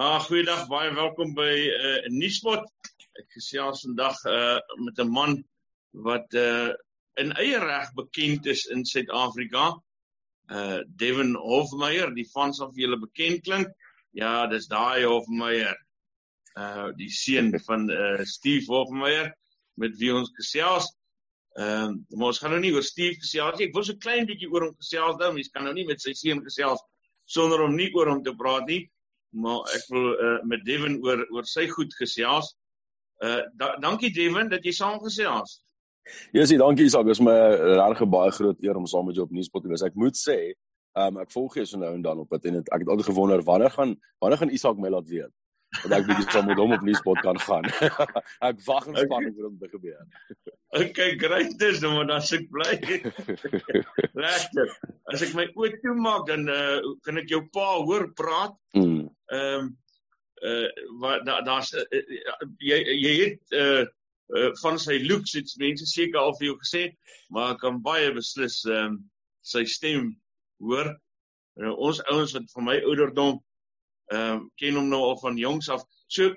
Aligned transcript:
Ah, 0.00 0.16
goeiedag, 0.24 0.62
baie 0.70 0.94
welkom 0.96 1.34
by 1.36 1.54
uh 1.76 2.06
Nuuspot. 2.08 2.62
Ek 3.20 3.26
gesels 3.34 3.82
vandag 3.84 4.16
uh 4.32 4.56
met 4.80 5.00
'n 5.02 5.10
man 5.12 5.34
wat 6.06 6.36
uh 6.40 6.70
in 7.20 7.34
eie 7.36 7.58
reg 7.60 7.90
bekend 7.98 8.46
is 8.48 8.62
in 8.72 8.80
Suid-Afrika. 8.80 9.66
Uh 10.48 10.78
Devin 11.02 11.34
Hofmeyer, 11.36 12.14
die 12.16 12.24
fans 12.32 12.62
of 12.64 12.72
julle 12.80 12.96
bekend 12.96 13.44
klink. 13.44 13.68
Ja, 14.16 14.46
dis 14.46 14.70
daai 14.72 15.04
Hofmeyer. 15.04 15.76
Uh 16.56 16.86
die 16.96 17.10
seun 17.12 17.52
van 17.66 17.84
uh 17.90 18.24
Steve 18.24 18.72
Hofmeyer 18.72 19.28
met 19.76 19.98
wie 20.00 20.14
ons 20.14 20.32
gesels. 20.38 20.88
Ehm 21.58 21.92
uh, 21.92 22.16
maar 22.16 22.32
ons 22.32 22.40
gaan 22.40 22.56
nou 22.56 22.62
nie 22.62 22.72
oor 22.72 22.86
Steve 22.88 23.20
gesels 23.20 23.58
nie. 23.58 23.68
Ek 23.68 23.76
wil 23.76 23.84
so 23.84 24.00
klein 24.00 24.24
bietjie 24.24 24.48
oor 24.48 24.64
hom 24.70 24.80
gesels 24.80 25.20
nou. 25.20 25.34
Mens 25.36 25.52
kan 25.52 25.68
nou 25.68 25.76
nie 25.76 25.84
met 25.84 26.00
sy 26.00 26.16
seun 26.16 26.40
gesels 26.48 26.80
sonder 27.28 27.60
om 27.68 27.76
nie 27.76 27.90
oor 27.92 28.08
hom 28.14 28.24
te 28.24 28.32
praat 28.32 28.64
nie 28.66 28.80
maar 29.30 29.66
ek 29.76 29.86
wil 29.92 30.12
uh, 30.14 30.36
met 30.48 30.64
Devin 30.66 30.98
oor 31.04 31.24
oor 31.30 31.48
sy 31.48 31.68
goed 31.70 31.94
gesels. 31.98 32.54
Uh 33.24 33.42
da, 33.54 33.74
dankie 33.82 34.12
Devin 34.14 34.48
dat 34.48 34.64
jy 34.64 34.72
saamgesels. 34.76 35.60
Ja, 36.32 36.46
sien, 36.46 36.58
dankie 36.58 36.86
Isak. 36.88 37.04
Dit 37.06 37.18
is 37.18 37.24
my 37.24 37.36
regtig 37.78 38.08
baie 38.10 38.32
groot 38.34 38.62
eer 38.64 38.78
om 38.80 38.88
saam 38.88 39.06
met 39.06 39.18
jou 39.18 39.26
op 39.28 39.34
Nuuspot 39.34 39.62
te 39.62 39.70
wees. 39.70 39.84
Ek 39.86 39.98
moet 40.00 40.16
sê, 40.18 40.38
um, 40.98 41.20
ek 41.22 41.30
volg 41.34 41.58
jou 41.60 41.66
so 41.68 41.80
nou 41.80 41.92
en 41.94 42.02
dan 42.02 42.22
op 42.22 42.32
dit 42.36 42.48
en 42.50 42.60
het, 42.60 42.72
ek 42.72 42.84
het 42.84 42.94
altyd 42.94 43.10
gewonder 43.12 43.44
wanneer 43.46 43.74
gaan 43.76 43.94
wanneer 44.18 44.40
gaan 44.40 44.56
Isak 44.56 44.80
my 44.80 44.90
laat 44.92 45.08
weet 45.08 45.32
dat 45.70 45.92
ek 46.00 46.06
bietjie 46.08 46.26
saam 46.34 46.48
met 46.50 46.58
hom 46.58 46.72
op 46.74 46.82
Nuuspot 46.82 47.20
kan 47.22 47.38
gaan. 47.38 47.68
ek 48.48 48.62
wag 48.66 48.88
in 48.90 48.96
spanning 48.98 49.36
vir 49.36 49.50
om 49.50 49.58
te 49.60 49.70
gebeur. 49.70 50.02
Okay, 50.70 51.16
great 51.18 51.56
dis 51.58 51.80
nou 51.82 51.88
maar 51.96 52.04
dan 52.06 52.20
se 52.22 52.36
bly. 52.46 52.76
Lekker. 54.22 54.68
As 55.10 55.24
ek 55.26 55.32
my 55.34 55.48
oë 55.58 55.80
toemaak 55.82 56.28
dan 56.28 56.44
uh, 56.46 56.78
kan 57.02 57.18
ek 57.18 57.26
jou 57.32 57.40
pa 57.50 57.72
hoor 57.82 58.06
praat. 58.14 58.54
Mm. 58.78 59.08
Ehm 59.30 59.64
um, 59.64 59.70
uh 60.42 61.24
daar 61.24 61.44
daar's 61.44 61.72
uh, 61.72 61.84
jy 62.58 62.78
jy 62.80 63.12
het 63.20 63.52
uh, 63.52 63.84
uh 64.36 64.50
van 64.62 64.78
sy 64.80 64.96
looks 65.04 65.34
iets 65.36 65.58
mense 65.60 65.86
seker 65.86 66.18
al 66.20 66.34
vir 66.38 66.46
jou 66.48 66.56
gesê, 66.62 66.82
maar 67.28 67.58
kan 67.60 67.82
baie 67.84 68.12
beslis 68.16 68.62
ehm 68.64 68.94
um, 68.94 68.98
sy 69.42 69.64
stem 69.64 70.10
hoor. 70.64 70.94
Uh, 71.60 71.74
ons 71.76 72.00
ouens 72.08 72.32
wat 72.36 72.52
van 72.56 72.68
my 72.70 72.78
ouderdom 72.80 73.38
ehm 74.10 74.38
um, 74.40 74.46
ken 74.58 74.78
hom 74.80 74.88
nou 74.90 75.02
al 75.10 75.18
van 75.22 75.38
jongs 75.38 75.68
af. 75.70 75.84
So 76.10 76.32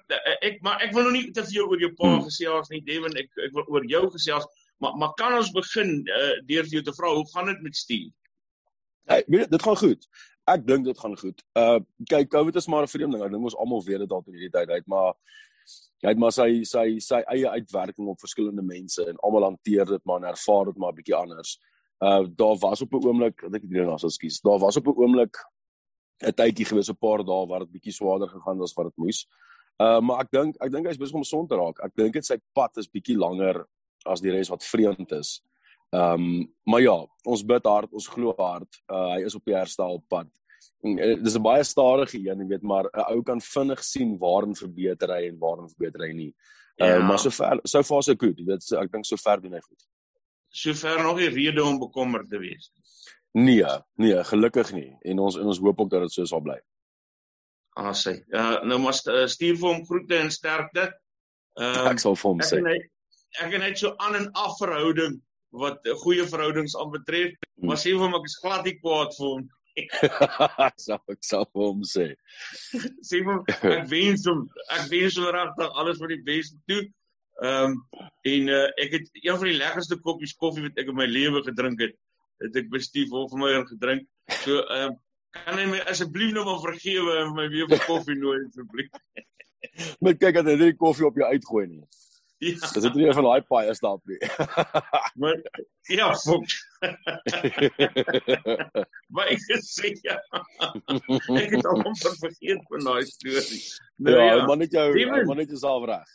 ek 0.45 0.59
maar 0.61 0.83
ek 0.85 0.94
wil 0.94 1.07
nog 1.07 1.16
nie 1.16 1.31
te 1.31 1.45
veel 1.47 1.66
oor 1.66 1.81
jou 1.81 1.94
pa 1.97 2.11
hmm. 2.11 2.28
gesels 2.28 2.69
nie, 2.69 2.83
Devin. 2.85 3.16
Ek 3.17 3.31
ek 3.47 3.55
wil 3.55 3.66
oor 3.73 3.88
jou 3.89 4.03
gesels, 4.13 4.45
maar 4.83 5.00
maar 5.02 5.16
kan 5.17 5.39
ons 5.39 5.50
begin 5.55 6.03
uh 6.03 6.35
deur 6.50 6.67
vir 6.69 6.78
jou 6.80 6.85
te 6.89 6.97
vra 7.00 7.16
hoe 7.16 7.25
gaan 7.31 7.50
dit 7.50 7.66
met 7.66 7.80
Steve? 7.80 8.13
Hey, 9.09 9.23
weet 9.28 9.50
dit 9.52 9.63
gaan 9.63 9.78
goed. 9.78 10.05
Ek 10.49 10.66
dink 10.67 10.86
dit 10.86 10.99
gaan 10.99 11.16
goed. 11.17 11.39
Uh 11.55 11.80
kyk, 12.09 12.30
COVID 12.30 12.55
is 12.59 12.67
maar 12.67 12.83
'n 12.83 12.91
vreemde 12.91 13.17
ding. 13.17 13.25
Ek 13.25 13.31
dink 13.31 13.44
ons 13.44 13.55
almal 13.55 13.83
weet 13.83 13.99
dit 13.99 14.11
al 14.11 14.23
in 14.27 14.33
hierdie 14.33 14.52
tyd 14.52 14.69
uit, 14.69 14.88
maar 14.88 15.13
hy 16.03 16.09
het 16.09 16.17
maar 16.19 16.31
sy 16.31 16.63
sy 16.63 17.00
sy 17.00 17.22
eie 17.31 17.50
uitwerking 17.50 18.08
op 18.08 18.19
verskillende 18.19 18.61
mense 18.61 19.05
en 19.08 19.16
almal 19.23 19.44
hanteer 19.44 19.85
dit 19.85 20.05
maar 20.05 20.19
en 20.19 20.31
ervaar 20.33 20.66
dit 20.66 20.77
maar 20.77 20.91
'n 20.91 20.95
bietjie 20.95 21.16
anders. 21.16 21.59
Uh 22.03 22.27
daar 22.27 22.58
was 22.59 22.81
op 22.81 22.94
'n 22.94 23.08
oomblik, 23.08 23.44
ek 23.44 23.61
hierdie 23.61 23.85
nou 23.85 23.97
sal 23.97 24.09
skuis. 24.09 24.41
Daar 24.41 24.59
was 24.59 24.77
op 24.77 24.88
'n 24.88 25.00
oomblik 25.00 25.38
'n 26.23 26.33
tydjie 26.33 26.66
gewees, 26.66 26.89
'n 26.89 27.00
paar 27.00 27.23
dae 27.23 27.47
waar 27.47 27.59
dit 27.59 27.72
bietjie 27.72 27.94
swaarder 27.94 28.28
gegaan 28.28 28.55
het 28.55 28.63
as 28.63 28.73
wat 28.73 28.85
dit 28.85 28.97
moes. 28.97 29.28
Uh 29.79 30.00
maar 30.01 30.22
ek 30.22 30.31
dink 30.31 30.56
ek 30.59 30.72
dink 30.72 30.88
hy's 30.88 30.97
besig 30.97 31.16
om 31.16 31.23
son 31.23 31.47
te 31.47 31.56
raak. 31.56 31.79
Ek 31.84 31.96
dink 31.96 32.13
dit 32.13 32.25
sy 32.25 32.38
pad 32.53 32.78
is 32.78 32.88
bietjie 32.88 33.17
langer 33.17 33.66
as 34.06 34.22
die 34.22 34.31
res 34.31 34.50
wat 34.50 34.63
vreemd 34.63 35.12
is. 35.12 35.41
Ehm 35.94 36.13
um, 36.13 36.53
maar 36.63 36.81
ja, 36.81 36.96
ons 37.23 37.46
bid 37.46 37.66
hard, 37.66 37.91
ons 37.94 38.07
glo 38.07 38.34
hard. 38.38 38.81
Uh, 38.90 39.13
hy 39.13 39.25
is 39.28 39.35
op 39.35 39.46
die 39.46 39.56
herstelpad. 39.56 40.29
Uh, 40.84 41.16
dis 41.24 41.38
'n 41.38 41.41
baie 41.41 41.63
stadige 41.63 42.18
een, 42.18 42.44
jy 42.44 42.47
weet, 42.47 42.62
maar 42.62 42.90
'n 42.91 43.06
ou 43.13 43.22
kan 43.24 43.41
vinnig 43.41 43.84
sien 43.84 44.18
waarin 44.18 44.56
verbeter 44.56 45.16
hy 45.16 45.28
en 45.28 45.38
waarin 45.40 45.69
verbeter 45.69 46.07
hy 46.07 46.13
nie. 46.13 46.34
Uh, 46.81 46.88
ja. 46.88 47.06
Maar 47.06 47.19
sover 47.19 47.59
so 47.63 47.84
far 47.84 48.03
so 48.03 48.16
goed. 48.16 48.38
Jy 48.38 48.46
weet, 48.46 48.63
so, 48.63 48.79
ek 48.81 48.91
dink 48.91 49.06
sover 49.06 49.41
doen 49.41 49.53
hy 49.53 49.62
goed. 49.62 49.84
Sover 50.50 51.03
nog 51.03 51.18
nie 51.18 51.29
rede 51.29 51.63
om 51.63 51.79
bekommerd 51.79 52.29
te 52.29 52.38
wees 52.38 52.72
nie. 52.73 52.84
Nee, 53.34 53.66
nee, 53.97 54.23
gelukkig 54.23 54.72
nie. 54.73 54.97
En 55.02 55.19
ons 55.19 55.38
en 55.38 55.46
ons 55.46 55.59
hoop 55.59 55.79
ook 55.79 55.90
dat 55.90 56.02
dit 56.02 56.12
so 56.12 56.25
sal 56.25 56.41
bly. 56.41 56.59
Ah, 57.73 57.94
sê. 57.97 58.19
Uh, 58.29 58.59
nou 58.69 58.78
maar 58.79 58.94
uh, 59.09 59.25
stuur 59.28 59.57
vir 59.57 59.69
hom 59.69 59.85
groete 59.85 60.19
en 60.22 60.29
sterkte. 60.31 60.91
Uh, 61.57 61.88
ek 61.90 62.02
sal 62.03 62.18
vir 62.19 62.29
hom 62.29 62.44
sê. 62.46 62.59
Ek 63.41 63.50
het 63.50 63.63
net 63.63 63.79
so 63.81 63.96
aan 63.97 64.19
en 64.19 64.28
af 64.38 64.59
verhouding 64.59 65.18
wat 65.57 65.85
goeie 66.03 66.25
verhoudings 66.25 66.75
aanbetref, 66.78 67.34
hmm. 67.38 67.68
maar 67.69 67.78
sê 67.81 67.94
vir 67.94 68.06
hom 68.06 68.16
ek 68.18 68.29
is 68.29 68.38
glad 68.41 68.66
nie 68.66 68.75
kwaad 68.78 69.13
vir 69.18 69.28
hom. 69.31 69.44
so 70.84 70.97
ek 71.09 71.23
sal 71.25 71.47
vir 71.50 71.63
hom 71.63 71.85
sê. 71.88 72.09
sê 73.01 73.22
vir 73.22 73.31
hom 73.31 73.44
ek 73.47 73.88
wens 73.91 74.28
hom 74.29 74.44
ek 74.78 74.85
wens 74.91 75.17
hom 75.19 75.31
regtig 75.35 75.79
alles 75.81 76.01
vir 76.03 76.13
die 76.16 76.23
beste 76.28 76.59
toe. 76.69 76.84
Ehm 77.44 77.73
um, 77.73 77.79
en 78.29 78.51
uh, 78.53 78.67
ek 78.84 79.00
het 79.00 79.07
een 79.23 79.39
van 79.41 79.50
die 79.50 79.57
lekkerste 79.57 79.97
koppies 80.06 80.35
koffie 80.38 80.67
wat 80.67 80.78
ek 80.78 80.91
in 80.94 81.00
my 81.00 81.07
lewe 81.09 81.41
gedrink 81.47 81.81
het, 81.81 81.95
het 82.44 82.61
ek 82.61 82.69
bestief 82.73 83.11
of 83.17 83.34
my 83.39 83.56
gedrink. 83.72 84.06
So 84.44 84.61
ehm 84.61 84.94
um, 84.94 85.00
kan 85.34 85.57
jy 85.57 85.66
my 85.72 85.81
asseblief 85.90 86.34
nou 86.35 86.45
maar 86.45 86.61
vergewe 86.61 87.17
en 87.23 87.34
my 87.34 87.47
weer 87.50 87.69
vir 87.72 87.81
koffie 87.88 88.17
nooi 88.19 88.38
asseblief. 88.44 88.91
Met 90.05 90.19
kyk 90.22 90.41
dat 90.41 90.51
hy 90.51 90.57
die 90.59 90.78
koffie 90.78 91.07
op 91.07 91.17
jou 91.17 91.29
uitgooi 91.34 91.66
nie. 91.72 91.85
Ja. 92.43 92.69
Dis 92.73 92.83
net 92.83 92.95
nie 92.97 93.11
van 93.15 93.27
daai 93.27 93.45
paai 93.47 93.69
is 93.71 93.79
daar 93.83 93.99
nie. 94.09 94.17
maar 95.21 95.37
ja, 95.91 96.09
fok. 96.19 96.55
maar 99.15 99.31
ek 99.31 99.45
sê 99.63 99.93
ja. 100.03 100.17
ek 101.39 101.55
het 101.55 101.69
al 101.69 101.79
amper 101.79 102.17
vergeet 102.19 102.65
van 102.71 102.89
daai 102.89 103.05
storie. 103.07 103.61
Nou, 103.95 104.17
ja, 104.17 104.27
ja, 104.27 104.43
maar 104.49 104.59
net 104.59 104.75
jou, 104.75 104.89
maar 105.13 105.39
net 105.39 105.53
jouself 105.53 105.87
reg. 105.91 106.11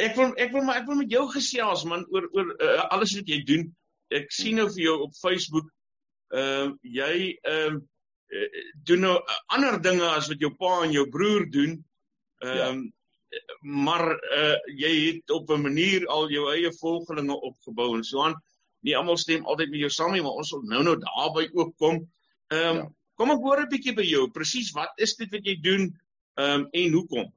Ek 0.00 0.16
wil 0.16 0.32
ek 0.40 0.54
wil 0.54 0.64
maar 0.64 0.80
ek 0.80 0.88
wil 0.88 1.02
met 1.02 1.12
jou 1.12 1.26
gesels 1.34 1.84
man 1.88 2.06
oor 2.14 2.30
oor 2.32 2.54
uh, 2.56 2.86
alles 2.94 3.12
wat 3.18 3.28
jy 3.28 3.42
doen. 3.48 3.68
Ek 4.12 4.32
sien 4.32 4.56
nou 4.60 4.68
vir 4.72 4.86
jou 4.86 4.96
op 5.08 5.16
Facebook. 5.20 5.68
Ehm 6.32 6.72
uh, 6.72 6.96
jy 6.96 7.14
ehm 7.42 7.82
uh, 8.32 8.64
doen 8.88 9.04
nou 9.04 9.18
ander 9.52 9.76
dinge 9.84 10.08
as 10.08 10.32
wat 10.32 10.40
jou 10.40 10.54
pa 10.56 10.78
en 10.86 10.96
jou 10.96 11.04
broer 11.12 11.44
doen. 11.52 11.76
Ehm 12.40 12.66
um, 12.70 12.82
ja 12.88 13.00
maar 13.60 14.04
uh, 14.12 14.56
jy 14.76 14.92
het 15.06 15.30
op 15.30 15.50
'n 15.50 15.62
manier 15.62 16.06
al 16.06 16.30
jou 16.30 16.48
eie 16.52 16.72
volgelinge 16.72 17.40
opgebou 17.40 17.94
en 17.96 18.04
so 18.04 18.22
aan. 18.22 18.34
Nie 18.80 18.96
almal 18.96 19.16
stem 19.16 19.44
altyd 19.44 19.70
met 19.70 19.80
jou 19.80 19.90
saam 19.90 20.12
nie, 20.12 20.22
maar 20.22 20.38
ons 20.42 20.50
wil 20.50 20.62
nou 20.62 20.82
nou 20.82 20.96
daarby 20.98 21.48
ook 21.52 21.76
kom. 21.76 22.02
Ehm 22.48 22.68
um, 22.68 22.76
ja. 22.76 22.88
kom 23.14 23.30
ek 23.30 23.44
hoor 23.44 23.60
'n 23.60 23.68
bietjie 23.68 23.94
by 23.94 24.02
jou. 24.02 24.30
Presies 24.30 24.72
wat 24.72 24.92
is 24.96 25.14
dit 25.16 25.30
wat 25.30 25.44
jy 25.44 25.60
doen 25.60 26.00
ehm 26.34 26.60
um, 26.60 26.68
en 26.70 26.92
hoekom? 26.92 27.32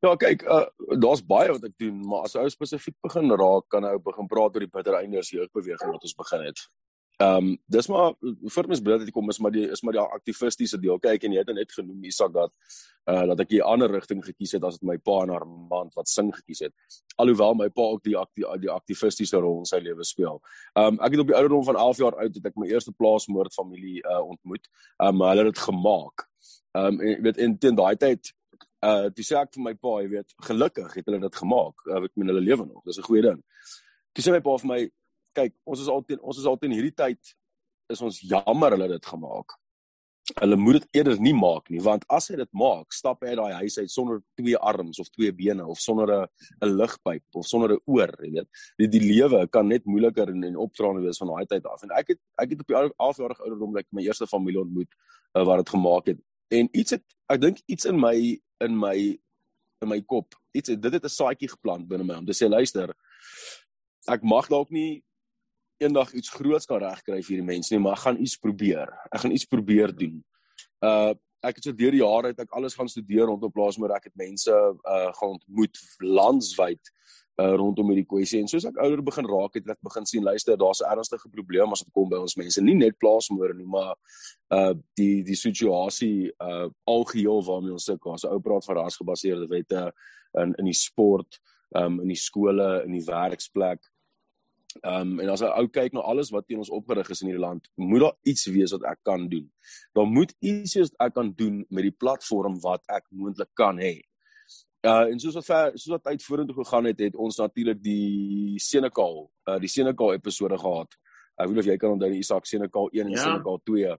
Ja, 0.00 0.14
kyk, 0.14 0.42
uh, 0.46 0.66
daar's 1.02 1.24
baie 1.26 1.50
wat 1.50 1.64
ek 1.64 1.74
doen, 1.76 1.96
maar 2.06 2.28
as 2.28 2.36
ou 2.38 2.46
spesifiek 2.48 2.94
begin 3.02 3.32
raak, 3.34 3.64
kan 3.68 3.84
ou 3.84 3.98
begin 3.98 4.28
praat 4.30 4.54
oor 4.54 4.62
die 4.62 4.70
bittereinders 4.70 5.32
jeugbeweging 5.34 5.90
wat 5.90 6.02
ons 6.06 6.14
begin 6.14 6.44
het. 6.46 6.60
Ehm 7.18 7.36
um, 7.36 7.46
dis 7.66 7.88
maar 7.90 8.12
vir 8.54 8.66
my 8.70 8.76
is 8.76 8.80
bly 8.86 8.96
ek 9.02 9.08
kom 9.10 9.30
is 9.32 9.40
maar 9.42 9.50
die 9.50 9.64
is 9.74 9.80
maar 9.82 9.96
die 9.96 10.02
aktivistiese 10.02 10.78
deel. 10.78 11.00
Kyk 11.02 11.24
en 11.26 11.32
jy 11.34 11.42
het 11.42 11.48
net 11.50 11.72
genoem 11.74 12.04
Isak 12.06 12.30
dat 12.36 12.52
eh 13.10 13.14
uh, 13.14 13.24
dat 13.32 13.40
ek 13.42 13.54
'n 13.56 13.66
ander 13.66 13.90
rigting 13.90 14.22
gekies 14.24 14.52
het 14.54 14.64
as 14.64 14.78
dit 14.78 14.86
my 14.86 14.96
pa 14.98 15.22
en 15.22 15.32
haar 15.34 15.46
man 15.46 15.90
wat 15.96 16.08
sing 16.08 16.30
gekies 16.36 16.60
het. 16.60 16.74
Alhoewel 17.16 17.54
my 17.54 17.68
pa 17.70 17.82
ook 17.82 18.04
die 18.04 18.14
akti 18.16 18.44
die 18.60 18.70
aktivistiese 18.70 19.40
rol 19.40 19.58
in 19.58 19.64
sy 19.64 19.80
lewe 19.82 20.04
speel. 20.04 20.38
Ehm 20.76 20.94
um, 20.94 21.00
ek 21.00 21.10
het 21.10 21.20
op 21.20 21.26
die 21.26 21.34
ouderdom 21.34 21.64
van 21.64 21.76
11 21.76 21.96
jaar 21.98 22.14
oud 22.14 22.34
het 22.34 22.46
ek 22.46 22.56
my 22.56 22.68
eerste 22.68 22.92
plaasmoord 22.92 23.52
familie 23.54 23.98
uh, 24.06 24.22
ontmoet. 24.22 24.68
Ehm 25.02 25.14
um, 25.14 25.28
hulle 25.28 25.44
het 25.44 25.54
dit 25.54 25.58
gemaak. 25.58 26.28
Ehm 26.72 26.86
um, 26.86 27.00
en 27.00 27.22
weet 27.22 27.36
in 27.36 27.58
teen 27.58 27.74
daai 27.74 27.96
tyd 27.96 28.30
eh 28.78 28.90
uh, 28.90 29.10
dis 29.10 29.32
ek 29.32 29.54
vir 29.54 29.62
my 29.62 29.74
pa, 29.74 29.98
jy 30.02 30.08
weet, 30.08 30.34
gelukkig 30.46 30.94
het 30.94 31.06
hulle 31.06 31.18
dit 31.20 31.36
gemaak. 31.36 31.74
Uh, 31.86 32.04
ek 32.04 32.14
meen 32.14 32.28
hulle 32.30 32.46
lewe 32.46 32.66
nog. 32.66 32.84
Dis 32.84 32.98
'n 32.98 33.02
goeie 33.10 33.22
ding. 33.22 33.42
Dis 34.14 34.26
sê 34.26 34.30
my 34.30 34.40
pa 34.40 34.56
vir 34.56 34.68
my 34.68 34.90
kyk, 35.34 35.54
ons 35.64 35.80
is 35.80 35.88
altyd 35.88 36.20
ons 36.20 36.38
is 36.38 36.46
altyd 36.46 36.70
in 36.70 36.78
hierdie 36.78 36.96
tyd 36.96 37.34
is 37.92 38.04
ons 38.04 38.20
jammer 38.20 38.76
hulle 38.76 38.88
dit 38.88 39.10
gemaak. 39.12 39.56
Hulle 40.36 40.58
moet 40.60 40.76
dit 40.76 40.98
eerder 40.98 41.16
nie 41.24 41.32
maak 41.32 41.70
nie, 41.72 41.80
want 41.80 42.02
as 42.12 42.26
hy 42.28 42.36
dit 42.36 42.50
maak, 42.60 42.92
stap 42.92 43.22
hy 43.24 43.32
uit 43.32 43.38
daai 43.40 43.60
huis 43.62 43.78
uit 43.78 43.92
sonder 43.92 44.18
twee 44.36 44.58
arms 44.70 45.00
of 45.00 45.08
twee 45.14 45.32
bene 45.32 45.64
of 45.64 45.80
sonder 45.80 46.10
'n 46.12 46.26
'n 46.66 46.76
lugpyp 46.76 47.24
of 47.40 47.46
sonder 47.46 47.72
'n 47.72 47.80
oor, 47.86 48.12
jy 48.20 48.32
weet. 48.32 48.48
Die 48.78 48.88
die 48.88 49.00
lewe 49.00 49.46
kan 49.48 49.68
net 49.68 49.86
moeiliker 49.86 50.28
en, 50.28 50.44
en 50.44 50.56
opdraande 50.56 51.00
wees 51.00 51.18
van 51.18 51.28
daai 51.28 51.46
tyd 51.46 51.64
af. 51.64 51.82
En 51.82 51.90
ek 51.96 52.08
het 52.08 52.20
ek 52.42 52.50
het 52.50 52.60
op 52.60 52.66
die 52.66 52.76
11-jarige 52.76 53.42
ouderdom 53.42 53.74
like 53.74 53.88
my 53.90 54.02
eerste 54.02 54.26
familie 54.26 54.60
ontmoet 54.60 54.92
uh, 55.34 55.44
wat 55.44 55.64
dit 55.64 55.68
gemaak 55.68 56.06
het. 56.06 56.20
En 56.50 56.68
iets 56.72 56.90
het 56.90 57.04
ek 57.28 57.40
dink 57.40 57.58
iets 57.66 57.84
in 57.84 58.00
my 58.00 58.40
in 58.60 58.78
my 58.78 59.18
in 59.80 59.88
my 59.88 60.00
kop, 60.02 60.34
iets 60.52 60.68
dit 60.68 60.92
het 60.92 61.04
'n 61.04 61.08
saadjie 61.08 61.48
geplant 61.48 61.88
binne 61.88 62.04
my 62.04 62.14
om 62.14 62.26
te 62.26 62.36
sê 62.36 62.48
luister, 62.48 62.94
ek 64.08 64.22
mag 64.22 64.48
dalk 64.48 64.70
nie 64.70 65.02
eendag 65.78 66.12
iets 66.12 66.30
groots 66.34 66.66
kan 66.66 66.82
regkry 66.82 67.20
vir 67.22 67.34
hierdie 67.34 67.46
mense 67.46 67.74
nie, 67.74 67.80
maar 67.82 67.96
ek 67.98 68.04
gaan 68.06 68.20
iets 68.20 68.36
probeer. 68.36 68.92
Ek 69.12 69.22
gaan 69.24 69.34
iets 69.36 69.48
probeer 69.48 69.94
doen. 69.94 70.20
Uh 70.84 71.14
ek 71.38 71.60
het 71.60 71.68
so 71.68 71.72
deur 71.78 71.94
die 71.94 72.00
jare 72.00 72.32
het 72.32 72.40
ek 72.42 72.54
alles 72.58 72.74
gaan 72.74 72.88
studeer 72.90 73.28
rondom 73.30 73.52
plaasmoeder. 73.54 73.94
Ek 73.96 74.08
het 74.10 74.16
mense 74.18 74.50
uh 74.50 75.10
gaan 75.14 75.36
ontmoet 75.36 75.78
landwyd 76.02 76.90
uh, 77.38 77.54
rondom 77.54 77.92
hierdie 77.92 78.06
kwessie 78.08 78.40
en 78.42 78.50
soos 78.50 78.66
ek 78.68 78.78
ouer 78.82 79.02
begin 79.06 79.28
raak 79.28 79.58
het 79.58 79.70
ek 79.70 79.80
begin 79.86 80.06
sien 80.08 80.26
luister 80.26 80.58
daar's 80.58 80.82
'n 80.82 80.90
ernstige 80.90 81.30
probleem 81.30 81.72
as 81.72 81.84
dit 81.84 81.92
kom 81.94 82.08
by 82.10 82.18
ons 82.18 82.36
mense 82.36 82.60
nie 82.60 82.74
net 82.74 82.98
plaasmoorde 82.98 83.54
nie 83.54 83.66
maar 83.66 83.94
uh 84.50 84.74
die 84.98 85.22
die 85.22 85.38
situasie 85.38 86.32
uh 86.42 86.68
algeheel 86.86 87.42
waarmee 87.46 87.72
ons 87.72 87.84
sukkel 87.84 88.14
'n 88.14 88.32
ou 88.32 88.40
praat 88.40 88.64
van 88.64 88.76
rasgebaseerde 88.76 89.46
wette 89.48 89.92
in 90.34 90.54
in 90.58 90.64
die 90.64 90.74
sport 90.74 91.40
um 91.76 92.00
in 92.00 92.08
die 92.08 92.22
skole 92.28 92.82
in 92.84 92.92
die 92.92 93.06
werksplek 93.06 93.80
um 94.84 95.20
en 95.20 95.28
as 95.32 95.42
'n 95.42 95.52
ou 95.60 95.68
kyk 95.68 95.92
na 95.92 96.00
alles 96.00 96.30
wat 96.30 96.46
teen 96.46 96.58
ons 96.58 96.70
opgerig 96.70 97.10
is 97.10 97.22
in 97.22 97.28
hierdie 97.28 97.46
land 97.46 97.70
moet 97.74 98.00
daar 98.00 98.16
iets 98.22 98.46
wees 98.46 98.72
wat 98.72 98.84
ek 98.84 99.00
kan 99.02 99.28
doen 99.28 99.50
daar 99.94 100.06
moet 100.06 100.34
iets 100.40 100.74
wees 100.74 100.90
wat 100.90 101.06
ek 101.08 101.14
kan 101.14 101.32
doen 101.36 101.64
met 101.68 101.82
die 101.82 101.96
platform 102.04 102.60
wat 102.60 102.82
ek 102.88 103.04
moontlik 103.10 103.50
kan 103.54 103.78
hê 103.78 104.02
Uh 104.86 105.10
en 105.10 105.18
soos 105.18 105.34
wat 105.34 105.44
ver, 105.44 105.72
soos 105.74 105.90
wat 105.96 106.04
tyd 106.06 106.22
vorentoe 106.22 106.54
gegaan 106.54 106.86
het, 106.86 107.00
het 107.02 107.16
ons 107.18 107.36
natuurlik 107.36 107.80
die 107.82 108.58
Senekal, 108.62 109.24
uh 109.50 109.56
die 109.58 109.68
Senekal 109.68 110.12
episode 110.14 110.58
gehad. 110.58 110.94
Ek 111.34 111.48
weet 111.50 111.58
of 111.58 111.66
jy 111.66 111.76
kan 111.76 111.96
onthou 111.96 112.10
die 112.12 112.22
Isak 112.22 112.46
Senekal 112.46 112.86
1 112.92 113.06
en 113.06 113.10
ja. 113.10 113.24
Senekal 113.24 113.58
2. 113.66 113.96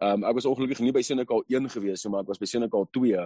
Um 0.00 0.22
ek 0.24 0.36
was 0.38 0.46
ongelukkig 0.46 0.78
nie 0.84 0.92
by 0.94 1.02
Senekal 1.02 1.42
1 1.50 1.70
gewees 1.74 2.04
nie, 2.04 2.10
maar 2.12 2.22
ek 2.22 2.28
was 2.30 2.38
by 2.38 2.46
Senekal 2.46 2.86
2 2.94 3.24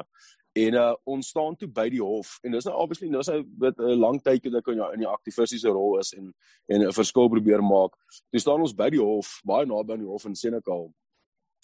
en 0.63 0.79
uh 0.81 0.95
ons 1.05 1.29
staan 1.29 1.57
toe 1.57 1.69
by 1.69 1.85
die 1.93 2.01
hof 2.01 2.39
en 2.45 2.57
dis 2.57 2.65
nou 2.69 2.77
obviously 2.81 3.11
nou 3.13 3.21
is 3.21 3.29
hy 3.29 3.43
met 3.61 3.77
'n 3.79 4.01
lang 4.01 4.21
tydjie 4.25 4.53
dat 4.53 4.65
ek 4.65 4.73
in 4.95 5.05
die 5.05 5.09
aktivistiese 5.09 5.69
rol 5.69 5.99
is 6.01 6.15
en 6.17 6.33
en 6.69 6.87
'n 6.89 6.93
verskil 6.93 7.29
probeer 7.29 7.63
maak. 7.63 7.93
Toe 8.31 8.41
staan 8.41 8.61
ons 8.61 8.73
by 8.73 8.89
die 8.91 9.01
hof, 9.01 9.41
baie 9.45 9.67
naby 9.67 9.93
aan 9.93 10.05
die 10.05 10.09
hof 10.09 10.25
in 10.25 10.35
Senekal. 10.35 10.93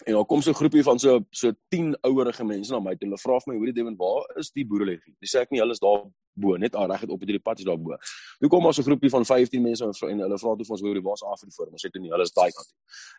En 0.07 0.13
dan 0.13 0.27
kom 0.27 0.43
so 0.43 0.51
'n 0.51 0.55
groepie 0.55 0.83
van 0.83 0.99
so 0.99 1.27
so 1.31 1.53
10 1.69 1.99
ouerige 2.01 2.45
mense 2.45 2.73
na 2.73 2.81
my 2.81 2.95
toe. 2.97 3.09
Hulle 3.09 3.19
vra 3.19 3.41
vir 3.41 3.53
my, 3.53 3.57
"Hoe 3.57 3.67
die 3.67 3.73
Devin, 3.73 3.97
waar 3.97 4.37
is 4.37 4.51
die 4.51 4.67
boerelegie?" 4.67 5.15
Dis 5.21 5.35
ek 5.35 5.51
nie, 5.51 5.61
hulle 5.61 5.73
is 5.73 5.79
daar 5.79 6.05
bo, 6.35 6.57
net 6.57 6.75
aan 6.75 6.91
reg 6.91 7.03
op 7.03 7.21
hierdie 7.21 7.43
pad 7.43 7.59
is 7.59 7.65
daar 7.65 7.79
bo. 7.79 7.97
Toe 8.41 8.49
kom 8.49 8.67
ons 8.67 8.79
'n 8.79 8.83
groepie 8.83 9.11
van 9.11 9.25
15 9.25 9.63
mense 9.63 9.85
en, 9.85 10.11
en 10.11 10.19
hulle 10.19 10.39
vra 10.39 10.55
toe 10.55 10.65
vir 10.65 10.73
ons, 10.73 10.81
"Hoe 10.81 10.95
die 10.95 11.03
waar's 11.03 11.23
Afrika 11.23 11.53
voor?" 11.57 11.67
Ons 11.73 11.87
sê 11.87 11.91
toe 11.91 12.01
nie, 12.01 12.11
hulle 12.11 12.23
is 12.23 12.33
daai 12.33 12.51
kant. 12.51 12.73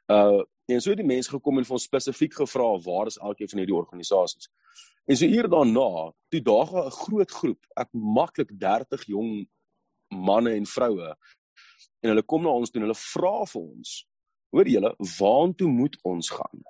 Uh 0.08 0.44
en 0.70 0.82
so 0.82 0.90
het 0.90 1.00
die 1.00 1.08
mense 1.08 1.30
gekom 1.30 1.58
en 1.58 1.66
vir 1.66 1.74
ons 1.74 1.84
spesifiek 1.84 2.34
gevra, 2.34 2.80
"Waar 2.80 3.08
is 3.08 3.18
elkeen 3.18 3.50
van 3.50 3.60
hierdie 3.60 3.76
organisasies?" 3.76 4.50
En 5.06 5.18
so 5.18 5.26
hier 5.26 5.48
daarna, 5.48 6.14
toe 6.30 6.42
daag 6.42 6.72
'n 6.72 6.92
groot 6.92 7.32
groep, 7.32 7.66
ek 7.76 7.90
maklik 7.94 8.52
30 8.58 9.06
jong 9.06 9.48
manne 10.10 10.56
en 10.56 10.66
vroue 10.66 11.16
en 12.00 12.10
hulle 12.14 12.24
kom 12.24 12.44
na 12.44 12.50
ons 12.50 12.72
toe 12.72 12.82
en 12.82 12.88
hulle 12.88 13.00
vra 13.00 13.46
vir 13.46 13.62
ons 13.62 14.09
hoor 14.52 14.68
julle, 14.68 14.96
waartoe 15.20 15.68
moet 15.68 15.98
ons 16.04 16.30
gaan? 16.30 16.64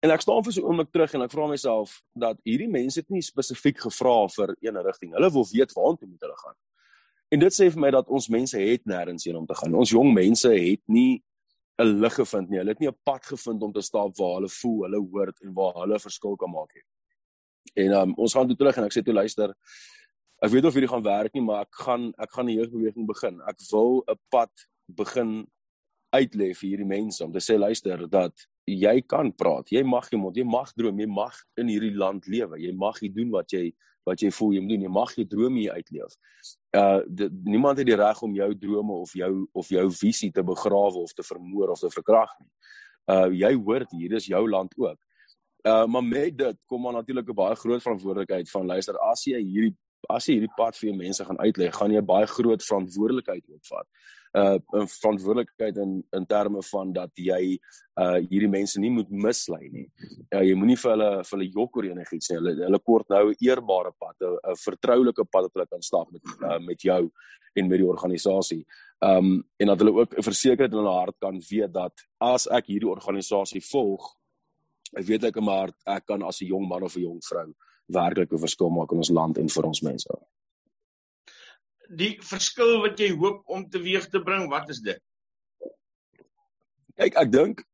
En 0.00 0.10
ek 0.10 0.24
staan 0.24 0.44
vir 0.44 0.52
so 0.52 0.62
'n 0.62 0.68
oomblik 0.70 0.92
terug 0.92 1.14
en 1.14 1.22
ek 1.22 1.32
vra 1.32 1.46
myself 1.46 2.02
dat 2.16 2.38
hierdie 2.44 2.68
mense 2.68 3.00
het 3.00 3.10
nie 3.10 3.22
spesifiek 3.22 3.78
gevra 3.78 4.28
vir 4.28 4.56
een 4.60 4.76
rigting. 4.82 5.12
Hulle 5.12 5.30
wil 5.30 5.46
weet 5.52 5.72
waartoe 5.72 6.08
moet 6.08 6.20
hulle 6.20 6.36
gaan. 6.36 6.56
En 7.30 7.38
dit 7.38 7.52
sê 7.52 7.70
vir 7.70 7.80
my 7.80 7.90
dat 7.90 8.08
ons 8.08 8.28
mense 8.28 8.58
het 8.58 8.84
nêrens 8.84 9.24
heen 9.24 9.36
om 9.36 9.46
te 9.46 9.54
gaan. 9.54 9.74
Ons 9.74 9.90
jong 9.90 10.14
mense 10.14 10.48
het 10.48 10.82
nie 10.86 11.22
'n 11.78 12.00
lig 12.00 12.14
gevind 12.14 12.48
nie. 12.48 12.58
Hulle 12.58 12.70
het 12.70 12.80
nie 12.80 12.88
'n 12.88 12.98
pad 13.04 13.24
gevind 13.24 13.62
om 13.62 13.72
te 13.72 13.80
stap 13.80 14.16
waar 14.16 14.34
hulle 14.34 14.48
voel, 14.48 14.82
hulle 14.82 15.00
hoort 15.10 15.40
en 15.40 15.54
waar 15.54 15.74
hulle 15.74 15.98
verskil 15.98 16.36
kan 16.36 16.50
maak 16.50 16.74
nie. 16.74 16.84
En 17.74 17.92
um, 17.92 18.14
ons 18.14 18.34
gaan 18.34 18.46
toe 18.46 18.56
terug 18.56 18.76
en 18.76 18.84
ek 18.84 18.92
sê 18.92 19.02
toe 19.02 19.14
luister, 19.14 19.54
ek 20.42 20.50
weet 20.50 20.64
of 20.64 20.74
hierdie 20.74 20.90
gaan 20.90 21.02
werk 21.02 21.34
nie, 21.34 21.42
maar 21.42 21.60
ek 21.62 21.74
gaan 21.84 22.12
ek 22.18 22.32
gaan 22.32 22.46
'n 22.46 22.56
jeugbeweging 22.58 23.06
begin. 23.06 23.40
Ek 23.46 23.56
wil 23.70 24.02
'n 24.08 24.18
pad 24.30 24.50
begin 24.86 25.46
uitlê 26.14 26.50
vir 26.54 26.68
hierdie 26.68 26.88
mense 26.88 27.24
om 27.24 27.32
te 27.32 27.42
sê 27.42 27.58
luister 27.58 28.06
dat 28.10 28.46
jy 28.70 29.00
kan 29.08 29.32
praat, 29.34 29.70
jy 29.72 29.82
mag 29.86 30.08
jy 30.12 30.18
moet, 30.20 30.36
jy 30.36 30.46
mag 30.46 30.72
droom, 30.76 30.98
jy 31.00 31.08
mag 31.10 31.36
in 31.58 31.70
hierdie 31.70 31.94
land 31.96 32.26
lewe, 32.30 32.58
jy 32.60 32.72
mag 32.76 32.98
jy 33.02 33.10
doen 33.14 33.30
wat 33.34 33.54
jy 33.54 33.70
wat 34.08 34.22
jy 34.24 34.30
voel 34.32 34.54
jy 34.56 34.60
moet 34.64 34.72
doen, 34.72 34.84
jy 34.86 34.90
mag 34.94 35.10
jy 35.18 35.24
drome 35.28 35.60
hier 35.60 35.74
uitleef. 35.76 36.14
Uh 36.76 37.02
die, 37.06 37.28
niemand 37.52 37.78
het 37.78 37.86
die 37.86 37.98
reg 38.00 38.22
om 38.24 38.32
jou 38.34 38.48
drome 38.62 38.96
of 39.04 39.12
jou 39.14 39.32
of 39.52 39.68
jou 39.68 39.84
visie 40.00 40.30
te 40.32 40.44
begrawe 40.46 41.04
of 41.04 41.12
te 41.14 41.26
vermoor 41.26 41.74
of 41.74 41.82
te 41.82 41.90
verkrag 41.92 42.32
nie. 42.40 42.50
Uh 43.12 43.28
jy 43.42 43.52
hoort 43.58 43.92
hier, 43.92 44.16
dis 44.16 44.30
jou 44.32 44.42
land 44.48 44.74
ook. 44.80 44.98
Uh 45.68 45.84
maar 45.86 46.06
met 46.06 46.36
dit 46.36 46.58
kom 46.66 46.82
maar 46.82 46.96
natuurlik 46.96 47.28
'n 47.28 47.40
baie 47.42 47.56
groot 47.56 47.82
verantwoordelikheid 47.82 48.50
van 48.50 48.66
luister 48.66 48.98
as 49.12 49.24
jy 49.26 49.42
hierdie 49.42 49.76
as 50.08 50.26
jy 50.26 50.38
hierdie 50.38 50.56
pad 50.56 50.76
vir 50.76 50.96
mense 50.96 51.24
gaan 51.24 51.38
uitlê, 51.38 51.70
gaan 51.72 51.92
jy 51.92 52.00
baie 52.00 52.26
groot 52.26 52.62
verantwoordelikheid 52.62 53.44
opvat 53.48 53.86
uh 54.32 54.58
'n 54.74 54.86
verantwoordelikheid 54.86 55.76
in 55.76 56.04
in 56.12 56.26
terme 56.26 56.62
van 56.62 56.92
dat 56.92 57.10
jy 57.14 57.58
uh 58.00 58.18
hierdie 58.30 58.48
mense 58.48 58.78
nie 58.80 58.90
moet 58.90 59.10
mislei 59.10 59.68
nie. 59.70 59.88
Uh, 60.34 60.42
jy 60.42 60.54
moenie 60.54 60.76
vir 60.76 60.90
hulle 60.90 61.10
vir 61.24 61.38
hulle 61.38 61.50
jok 61.50 61.76
oor 61.76 61.84
enigiets 61.84 62.30
nie. 62.30 62.38
Hulle 62.38 62.54
hulle 62.64 62.78
kort 62.78 63.08
nou 63.08 63.30
'n 63.30 63.34
eerbare 63.40 63.92
pad, 63.98 64.16
'n 64.20 64.56
vertroulike 64.56 65.24
pad 65.24 65.42
wat 65.42 65.54
hulle 65.54 65.66
kan 65.66 65.82
stap 65.82 66.12
met 66.12 66.22
uh, 66.42 66.58
met 66.58 66.80
jou 66.80 67.10
en 67.54 67.68
met 67.68 67.78
die 67.78 67.88
organisasie. 67.88 68.64
Um 69.02 69.42
en 69.58 69.66
dat 69.66 69.78
hulle 69.78 69.98
ook 69.98 70.14
verseker 70.22 70.64
in 70.64 70.78
hulle 70.78 70.94
hart 71.00 71.16
kan 71.18 71.40
weet 71.50 71.72
dat 71.72 71.92
as 72.20 72.46
ek 72.46 72.66
hierdie 72.66 72.90
organisasie 72.90 73.62
volg, 73.72 74.14
ek 74.94 75.06
weet 75.06 75.24
ek 75.24 75.40
maar 75.40 75.72
ek 75.86 76.06
kan 76.06 76.22
as 76.22 76.40
'n 76.40 76.46
jong 76.46 76.68
man 76.68 76.82
of 76.82 76.96
'n 76.96 77.02
jong 77.02 77.20
vrou 77.22 77.52
werklik 77.92 78.32
'n 78.32 78.44
verskil 78.46 78.70
maak 78.70 78.92
in 78.92 78.98
ons 78.98 79.10
land 79.10 79.38
en 79.38 79.48
vir 79.48 79.64
ons 79.66 79.82
mense 79.82 80.20
die 81.90 82.14
verskil 82.22 82.78
wat 82.84 83.00
jy 83.02 83.10
hoop 83.18 83.42
om 83.50 83.64
teweeg 83.70 84.06
te 84.10 84.22
bring, 84.22 84.46
wat 84.50 84.70
is 84.70 84.80
dit? 84.84 85.00
Kyk, 87.00 87.16
ek 87.16 87.32
dink 87.32 87.64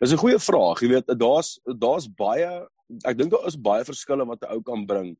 Dis 0.00 0.12
'n 0.12 0.20
goeie 0.20 0.38
vraag. 0.38 0.80
Jy 0.82 0.88
weet, 0.88 1.08
daar's 1.18 1.58
daar's 1.64 2.06
baie 2.08 2.66
ek 3.06 3.16
dink 3.16 3.30
daar 3.30 3.46
is 3.46 3.56
baie 3.56 3.84
verskille 3.84 4.26
wat 4.26 4.42
'n 4.42 4.52
ou 4.52 4.62
kan 4.62 4.84
bring. 4.86 5.16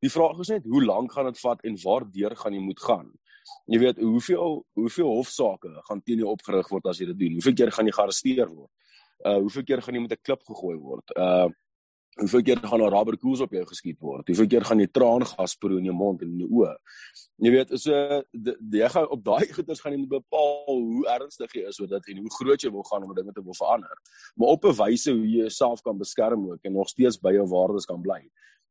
Die 0.00 0.10
vraag 0.10 0.38
is 0.40 0.48
net 0.48 0.64
hoe 0.64 0.84
lank 0.84 1.12
gaan 1.12 1.26
dit 1.26 1.38
vat 1.38 1.60
en 1.62 1.76
waardeur 1.76 2.36
gaan 2.36 2.54
jy 2.54 2.60
moet 2.60 2.80
gaan? 2.80 3.12
Jy 3.66 3.78
weet, 3.78 3.98
hoeveel 3.98 4.64
hoeveel 4.74 5.06
hofsaake 5.06 5.82
gaan 5.86 6.02
teen 6.02 6.18
jou 6.18 6.28
opgerig 6.28 6.68
word 6.68 6.86
as 6.86 6.98
jy 6.98 7.06
dit 7.06 7.18
doen? 7.18 7.32
Hoeveel 7.32 7.54
keer 7.54 7.72
gaan 7.72 7.86
jy 7.86 7.92
gearresteer 7.92 8.48
word? 8.48 8.70
Uh 9.24 9.38
hoeveel 9.38 9.62
keer 9.62 9.82
gaan 9.82 9.94
jy 9.94 10.00
met 10.00 10.12
'n 10.12 10.22
klip 10.22 10.42
gegooi 10.42 10.76
word? 10.78 11.10
Uh 11.16 11.48
Hoeveel 12.20 12.42
keer 12.42 12.58
gaan 12.60 12.82
'n 12.82 12.92
rubber 12.92 13.16
koels 13.18 13.40
op 13.40 13.52
jou 13.52 13.64
geskiet 13.66 13.98
word? 14.00 14.26
Hoeveel 14.26 14.46
keer 14.46 14.64
gaan 14.64 14.78
jy 14.78 14.86
traangas 14.86 15.54
proe 15.56 15.78
in 15.78 15.84
jou 15.84 15.94
mond 15.94 16.22
en 16.22 16.28
in 16.28 16.38
jou 16.38 16.48
oë? 16.48 16.74
Jy 17.36 17.50
weet, 17.50 17.80
so 17.80 17.92
jy 18.70 18.88
gaan 18.88 19.08
op 19.08 19.24
daai 19.24 19.52
goeters 19.52 19.80
gaan 19.80 19.92
jy 19.92 19.98
moet 19.98 20.20
bepaal 20.20 20.66
hoe 20.66 21.06
ernstig 21.08 21.52
jy 21.52 21.64
is 21.68 21.80
oor 21.80 21.88
dit 21.88 22.08
en 22.08 22.16
hoe 22.16 22.30
groot 22.30 22.62
jy 22.62 22.70
wil 22.70 22.82
gaan 22.82 23.02
om 23.02 23.14
dinge 23.14 23.32
te 23.32 23.42
wil 23.42 23.54
verander. 23.54 23.96
Maar 24.36 24.48
op 24.48 24.64
'n 24.64 24.76
wyse 24.76 25.10
hoe 25.10 25.26
jy 25.26 25.40
jouself 25.40 25.80
kan 25.80 25.98
beskerm 25.98 26.50
ook 26.50 26.60
en 26.62 26.72
nog 26.72 26.88
steeds 26.88 27.18
by 27.18 27.32
jou 27.32 27.46
waardes 27.46 27.86
kan 27.86 28.02
bly. 28.02 28.28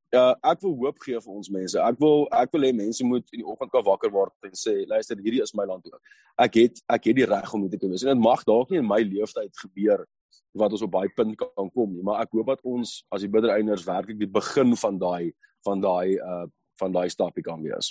Uh 0.09 0.33
ek 0.43 0.61
wil 0.61 0.75
hoop 0.75 0.97
gee 0.99 1.19
vir 1.21 1.33
ons 1.33 1.49
mense. 1.49 1.77
Ek 1.77 1.99
wil 1.99 2.27
ek 2.31 2.51
wil 2.51 2.61
hê 2.61 2.73
mense 2.73 3.03
moet 3.05 3.27
in 3.31 3.39
die 3.39 3.45
oggend 3.45 3.71
kan 3.71 3.83
wakker 3.83 4.11
word 4.11 4.33
en 4.43 4.51
sê, 4.57 4.87
luister, 4.87 5.17
hierdie 5.17 5.41
is 5.41 5.53
my 5.53 5.65
land 5.65 5.85
ook. 5.85 6.01
Ek 6.37 6.53
het 6.53 6.81
ek 6.89 7.05
het 7.05 7.15
die 7.15 7.25
reg 7.25 7.53
om 7.53 7.67
dit 7.67 7.79
te 7.79 7.89
wees. 7.89 8.03
En 8.03 8.15
dit 8.15 8.23
mag 8.23 8.43
dalk 8.43 8.69
nie 8.69 8.79
in 8.79 8.87
my 8.87 9.01
lewenstyd 9.01 9.53
gebeur 9.57 10.05
wat 10.57 10.73
ons 10.73 10.83
op 10.85 10.91
baie 10.91 11.11
punt 11.15 11.37
kan 11.37 11.69
kom 11.73 11.93
nie, 11.93 12.03
maar 12.05 12.23
ek 12.23 12.33
hoop 12.33 12.49
dat 12.53 12.63
ons 12.67 12.99
as 13.13 13.21
die 13.25 13.31
biddereiners 13.31 13.85
werklik 13.87 14.19
die 14.19 14.31
begin 14.39 14.75
van 14.79 14.99
daai 15.01 15.31
van 15.67 15.83
daai 15.83 16.17
uh 16.17 16.45
van 16.79 16.93
daai 16.95 17.09
stapie 17.11 17.43
kan 17.43 17.59
wees. 17.59 17.89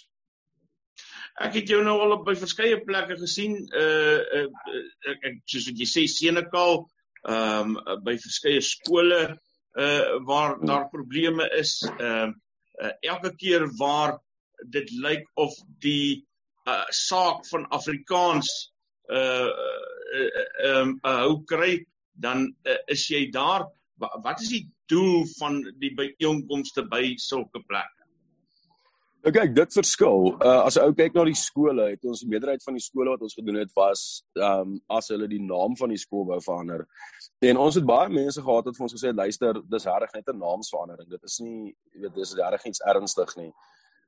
Ek 1.44 1.58
het 1.58 1.68
jou 1.68 1.82
nou 1.84 1.98
al 2.00 2.14
op 2.14 2.22
by 2.24 2.32
verskeie 2.40 2.78
plekke 2.86 3.18
gesien 3.20 3.58
uh, 3.76 4.20
uh 4.38 4.46
ek 5.12 5.26
ek 5.30 5.36
soos 5.44 5.68
wat 5.68 5.82
jy 5.82 5.88
sê 5.90 6.06
Senekal 6.08 6.86
ehm 7.28 7.76
um, 7.76 8.00
by 8.06 8.14
verskeie 8.16 8.62
skole 8.64 9.20
uh 9.28 10.16
waar 10.30 10.56
daar 10.64 10.88
probleme 10.94 11.46
is 11.58 11.82
ehm 11.90 12.32
uh, 12.32 12.32
uh, 12.82 12.94
elke 13.12 13.34
keer 13.36 13.68
waar 13.78 14.16
dit 14.72 14.90
lyk 15.04 15.28
of 15.34 15.54
die 15.84 16.24
uh 16.66 16.84
saak 16.94 17.44
van 17.50 17.68
Afrikaans 17.68 18.72
uh 19.12 19.20
ehm 19.20 19.52
uh, 20.16 20.32
uh, 20.32 20.80
um, 20.80 20.98
uh, 21.04 21.18
hou 21.26 21.44
kry 21.44 21.72
dan 22.18 22.48
uh, 22.66 22.80
is 22.94 23.06
jy 23.10 23.28
daar 23.34 23.66
wat 23.98 24.42
is 24.42 24.50
die 24.54 24.64
doel 24.90 25.24
van 25.38 25.62
die 25.82 25.90
byeenkomste 25.98 26.84
by 26.90 27.14
sulke 27.18 27.62
plekke 27.66 27.98
nou 29.22 29.48
dit 29.54 29.72
verskil. 29.72 30.36
Uh 30.38 30.64
as 30.64 30.76
'n 30.76 30.84
ou 30.84 30.92
kyk 30.94 31.14
na 31.14 31.24
die 31.24 31.34
skole, 31.34 31.90
het 31.90 32.04
ons 32.04 32.20
die 32.20 32.28
meerderheid 32.28 32.62
van 32.62 32.74
die 32.74 32.82
skole 32.82 33.10
wat 33.10 33.22
ons 33.22 33.34
gedoen 33.34 33.56
het 33.56 33.70
was 33.74 34.22
um 34.34 34.80
as 34.88 35.08
hulle 35.08 35.28
die 35.28 35.42
naam 35.42 35.76
van 35.76 35.88
die 35.88 35.98
skool 35.98 36.24
wou 36.26 36.40
verander. 36.40 36.86
En 37.40 37.56
ons 37.56 37.74
het 37.74 37.84
baie 37.84 38.08
mense 38.08 38.40
gehad 38.40 38.64
wat 38.64 38.76
vir 38.76 38.82
ons 38.82 38.92
gesê 38.94 39.08
het, 39.08 39.16
luister, 39.16 39.60
dis 39.68 39.84
regtig 39.84 40.12
net 40.14 40.28
'n 40.28 40.38
naamsverandering. 40.38 41.08
Dit 41.10 41.22
is 41.22 41.38
nie, 41.40 41.74
jy 41.92 42.00
weet, 42.00 42.14
dis 42.14 42.34
regtig 42.34 42.66
iets 42.66 42.80
ernstig 42.80 43.36
nie. 43.36 43.52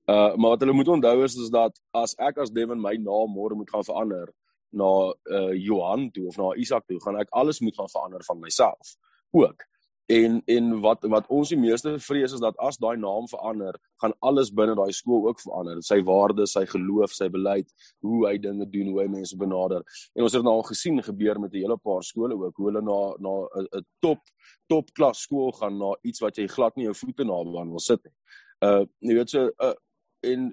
Uh 0.06 0.36
maar 0.36 0.50
wat 0.50 0.60
hulle 0.60 0.72
moet 0.72 0.88
onthou 0.88 1.24
is 1.24 1.36
is 1.36 1.50
dat 1.50 1.72
as 1.92 2.14
ek 2.18 2.38
as 2.38 2.50
Devin 2.50 2.80
my 2.80 2.96
naam 2.96 3.34
môre 3.34 3.54
moet 3.54 3.70
gaan 3.70 3.84
verander, 3.84 4.32
na 4.70 5.14
uh 5.30 5.52
Johan 5.54 6.10
toe 6.10 6.26
of 6.28 6.36
na 6.36 6.54
Isak 6.54 6.86
toe, 6.86 7.00
gaan 7.02 7.20
ek 7.20 7.30
alles 7.30 7.60
moet 7.60 7.76
gaan 7.76 7.92
verander 7.92 8.24
van 8.24 8.40
myself 8.40 8.96
ook. 9.30 9.66
En 10.10 10.42
en 10.44 10.80
wat 10.80 11.04
wat 11.06 11.28
ons 11.30 11.52
die 11.52 11.58
meeste 11.58 11.92
vrees 12.02 12.32
is 12.34 12.42
dat 12.42 12.56
as 12.58 12.78
daai 12.82 12.96
naam 12.98 13.28
verander, 13.30 13.76
gaan 14.02 14.14
alles 14.26 14.48
binne 14.50 14.74
daai 14.74 14.90
skool 14.92 15.28
ook 15.28 15.38
verander. 15.40 15.78
Sy 15.86 16.00
waardes, 16.08 16.56
sy 16.56 16.64
geloof, 16.66 17.14
sy 17.14 17.28
beleid, 17.30 17.68
hoe 18.02 18.24
hy 18.26 18.32
dinge 18.42 18.66
doen, 18.72 18.88
hoe 18.90 19.04
hy 19.04 19.06
mense 19.12 19.38
benader. 19.38 19.84
En 20.18 20.26
ons 20.26 20.34
het 20.34 20.46
nou 20.46 20.56
al 20.58 20.66
gesien 20.66 20.98
gebeur 21.06 21.38
met 21.40 21.54
'n 21.54 21.62
hele 21.62 21.78
paar 21.78 22.02
skole 22.02 22.34
ook, 22.34 22.56
hoe 22.56 22.66
hulle 22.70 22.82
na 22.82 22.98
na 23.26 23.34
'n 23.78 23.86
top 24.00 24.18
top 24.66 24.90
klas 24.94 25.22
skool 25.22 25.52
gaan 25.52 25.78
na 25.78 25.94
iets 26.02 26.20
wat 26.20 26.36
jy 26.38 26.46
glad 26.46 26.76
nie 26.76 26.84
jou 26.84 26.94
voete 26.94 27.24
na 27.24 27.42
wil 27.44 27.78
sit 27.78 28.02
nie. 28.04 28.14
Uh 28.62 28.84
jy 28.98 29.14
weet 29.14 29.30
so 29.30 29.50
uh, 29.62 29.74
en 30.22 30.50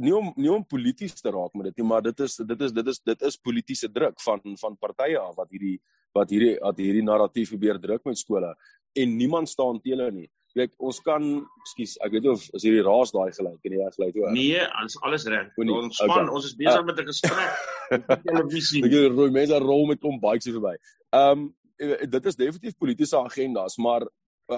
nie 0.00 0.14
om 0.16 0.32
nie 0.36 0.50
om 0.52 0.64
polities 0.64 1.14
te 1.20 1.30
raak 1.32 1.54
met 1.54 1.70
dit 1.70 1.80
nie, 1.80 1.86
maar 1.92 2.02
dit 2.04 2.20
is 2.26 2.36
dit 2.40 2.66
is 2.66 2.74
dit 2.76 2.90
is 2.92 3.00
dit 3.12 3.24
is 3.28 3.38
politieke 3.48 3.90
druk 3.92 4.20
van 4.24 4.56
van 4.64 4.76
partye 4.80 5.18
af 5.20 5.36
wat 5.36 5.50
hierdie 5.52 5.78
wat 6.16 6.30
hierdie 6.32 6.56
wat 6.60 6.78
hierdie 6.80 7.06
narratief 7.06 7.52
probeer 7.54 7.80
druk 7.80 8.04
met 8.08 8.18
skole 8.18 8.54
en 8.98 9.16
niemand 9.16 9.48
staan 9.48 9.80
teen 9.80 9.98
hulle 9.98 10.12
nie. 10.22 10.28
Jy 10.50 10.64
weet 10.64 10.72
ons 10.82 10.96
kan, 11.06 11.26
ekskuus, 11.62 11.92
ek 12.02 12.14
weet 12.16 12.24
of 12.32 12.46
is 12.58 12.64
hierdie 12.66 12.82
raas 12.82 13.12
daai 13.14 13.30
gelyk 13.36 13.68
en 13.68 13.74
die 13.74 13.78
reg 13.78 13.94
gelyk 13.94 14.16
hoor. 14.18 14.32
Nee, 14.34 14.64
ons 14.82 14.96
alles 15.06 15.26
reg. 15.30 15.52
Ons 15.62 16.00
span, 16.00 16.24
okay. 16.24 16.24
ons 16.40 16.48
is 16.48 16.56
besig 16.58 16.80
uh, 16.80 16.86
met 16.88 16.98
'n 16.98 17.06
gesprek 17.06 17.60
op 18.16 18.24
televisie. 18.24 18.82
Ek 18.88 18.96
rooi 19.14 19.30
mense 19.36 19.60
rol 19.62 19.86
met 19.92 20.00
kom 20.02 20.18
bikes 20.22 20.50
hier 20.50 20.58
verby. 20.58 20.74
Ehm 21.14 21.44
um, 21.46 21.48
dit 21.80 22.26
is 22.28 22.36
definitief 22.36 22.74
politieke 22.76 23.16
agendas, 23.16 23.78
maar 23.80 24.04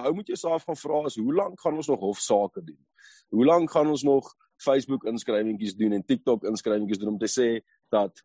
hou 0.01 0.13
moet 0.17 0.27
jouself 0.27 0.65
gaan 0.67 0.75
vra 0.75 1.05
is 1.07 1.15
hoe 1.15 1.33
lank 1.33 1.61
gaan 1.61 1.77
ons 1.79 1.87
nog 1.87 2.01
hofsaake 2.01 2.63
doen? 2.65 2.81
Hoe 3.29 3.45
lank 3.45 3.71
gaan 3.71 3.87
ons 3.87 4.03
nog 4.03 4.33
Facebook 4.63 5.05
inskrywingkies 5.09 5.75
doen 5.79 5.93
en 5.97 6.05
TikTok 6.05 6.47
inskrywingkies 6.49 7.01
doen 7.01 7.13
om 7.15 7.21
te 7.21 7.29
sê 7.31 7.47
dat 7.93 8.23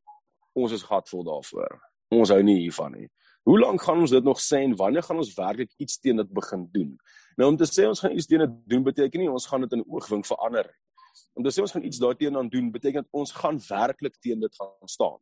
ons 0.58 0.72
is 0.74 0.84
gatvol 0.86 1.24
daarvoor. 1.26 1.78
Ons 2.14 2.32
hou 2.32 2.40
nie 2.42 2.60
hiervan 2.62 2.94
nie. 2.96 3.08
Hoe 3.48 3.58
lank 3.60 3.82
gaan 3.82 4.02
ons 4.04 4.12
dit 4.12 4.24
nog 4.24 4.40
sê 4.44 4.62
en 4.66 4.74
wanneer 4.76 5.04
gaan 5.06 5.20
ons 5.22 5.30
werklik 5.36 5.70
iets 5.80 6.00
teen 6.04 6.20
dit 6.20 6.32
begin 6.36 6.66
doen? 6.72 6.90
Nou 7.40 7.52
om 7.52 7.56
te 7.56 7.68
sê 7.68 7.86
ons 7.88 8.00
gaan 8.04 8.12
iets 8.16 8.28
teen 8.28 8.44
dit 8.44 8.58
doen 8.74 8.84
beteken 8.84 9.22
nie 9.22 9.30
ons 9.32 9.46
gaan 9.48 9.64
dit 9.64 9.76
in 9.78 9.84
oogwink 9.86 10.28
verander. 10.28 10.68
Om 11.38 11.46
te 11.46 11.52
sê 11.54 11.62
ons 11.64 11.72
gaan 11.72 11.86
iets 11.86 12.00
daarteenoor 12.02 12.50
doen 12.52 12.70
beteken 12.74 13.06
dat 13.06 13.20
ons 13.22 13.32
gaan 13.32 13.60
werklik 13.68 14.18
teen 14.20 14.44
dit 14.44 14.60
gaan 14.60 14.90
staan. 14.90 15.16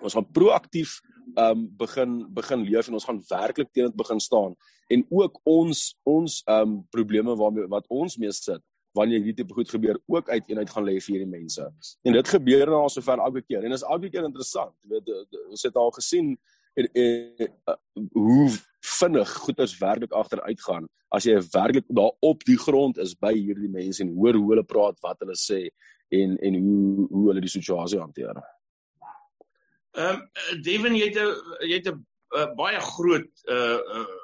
Ons 0.00 0.16
gaan 0.16 0.28
proaktief 0.32 1.00
um 1.38 1.66
begin 1.78 2.14
begin 2.34 2.64
leef 2.64 2.88
en 2.88 2.96
ons 2.98 3.06
gaan 3.06 3.20
werklik 3.28 3.68
teen 3.72 3.90
dit 3.90 3.96
begin 3.96 4.20
staan 4.20 4.56
en 4.90 5.04
ook 5.10 5.38
ons 5.46 5.82
ons 6.08 6.40
um 6.50 6.80
probleme 6.90 7.36
waarmee 7.36 7.68
wat 7.70 7.86
ons 7.92 8.16
mee 8.18 8.32
sit 8.34 8.62
wanneer 8.92 9.20
hierdie 9.22 9.34
tipe 9.42 9.54
goed 9.54 9.70
gebeur 9.70 9.98
ook 10.06 10.28
uit 10.28 10.48
eenheid 10.48 10.70
gaan 10.70 10.84
lê 10.84 10.96
vir 10.98 11.14
hierdie 11.14 11.30
mense. 11.30 11.66
En 12.02 12.12
dit 12.12 12.28
gebeur 12.28 12.66
nou 12.66 12.82
al 12.82 12.92
sover 12.92 13.18
elke 13.18 13.42
keer 13.42 13.64
en 13.64 13.72
is 13.72 13.86
elke 13.86 14.10
keer 14.10 14.24
interessant. 14.24 14.74
Jy 14.82 14.88
weet 14.96 15.38
ons 15.48 15.62
het 15.62 15.76
al 15.76 15.92
gesien 15.98 16.32
en, 16.74 16.88
en, 16.92 17.52
uh, 17.70 17.76
hoe 18.12 18.48
vinnig 18.98 19.36
goeders 19.44 19.78
werklik 19.78 20.12
agteruit 20.12 20.60
gaan 20.66 20.88
as 21.10 21.26
jy 21.26 21.36
werklik 21.52 21.88
daar 21.88 22.12
op 22.22 22.44
die 22.46 22.58
grond 22.58 22.98
is 23.02 23.16
by 23.18 23.32
hierdie 23.34 23.70
mense 23.70 24.02
en 24.04 24.12
hoor 24.14 24.38
hoe 24.38 24.52
hulle 24.52 24.66
praat, 24.66 24.98
wat 25.02 25.18
hulle 25.24 25.36
sê 25.38 25.66
en 26.14 26.36
en 26.38 26.58
hoe 26.62 27.08
hoe 27.10 27.26
hulle 27.30 27.42
die 27.42 27.52
situasie 27.56 28.00
hanteer. 28.02 28.38
Ehm 29.98 30.20
um, 30.20 30.62
Devin 30.62 30.98
jy 30.98 31.10
het 31.10 31.18
'n 31.18 31.66
jy 31.66 31.80
het 31.80 31.90
'n 31.90 32.06
uh, 32.38 32.48
baie 32.54 32.80
groot 32.80 33.30
uh, 33.48 33.80
uh 33.98 34.18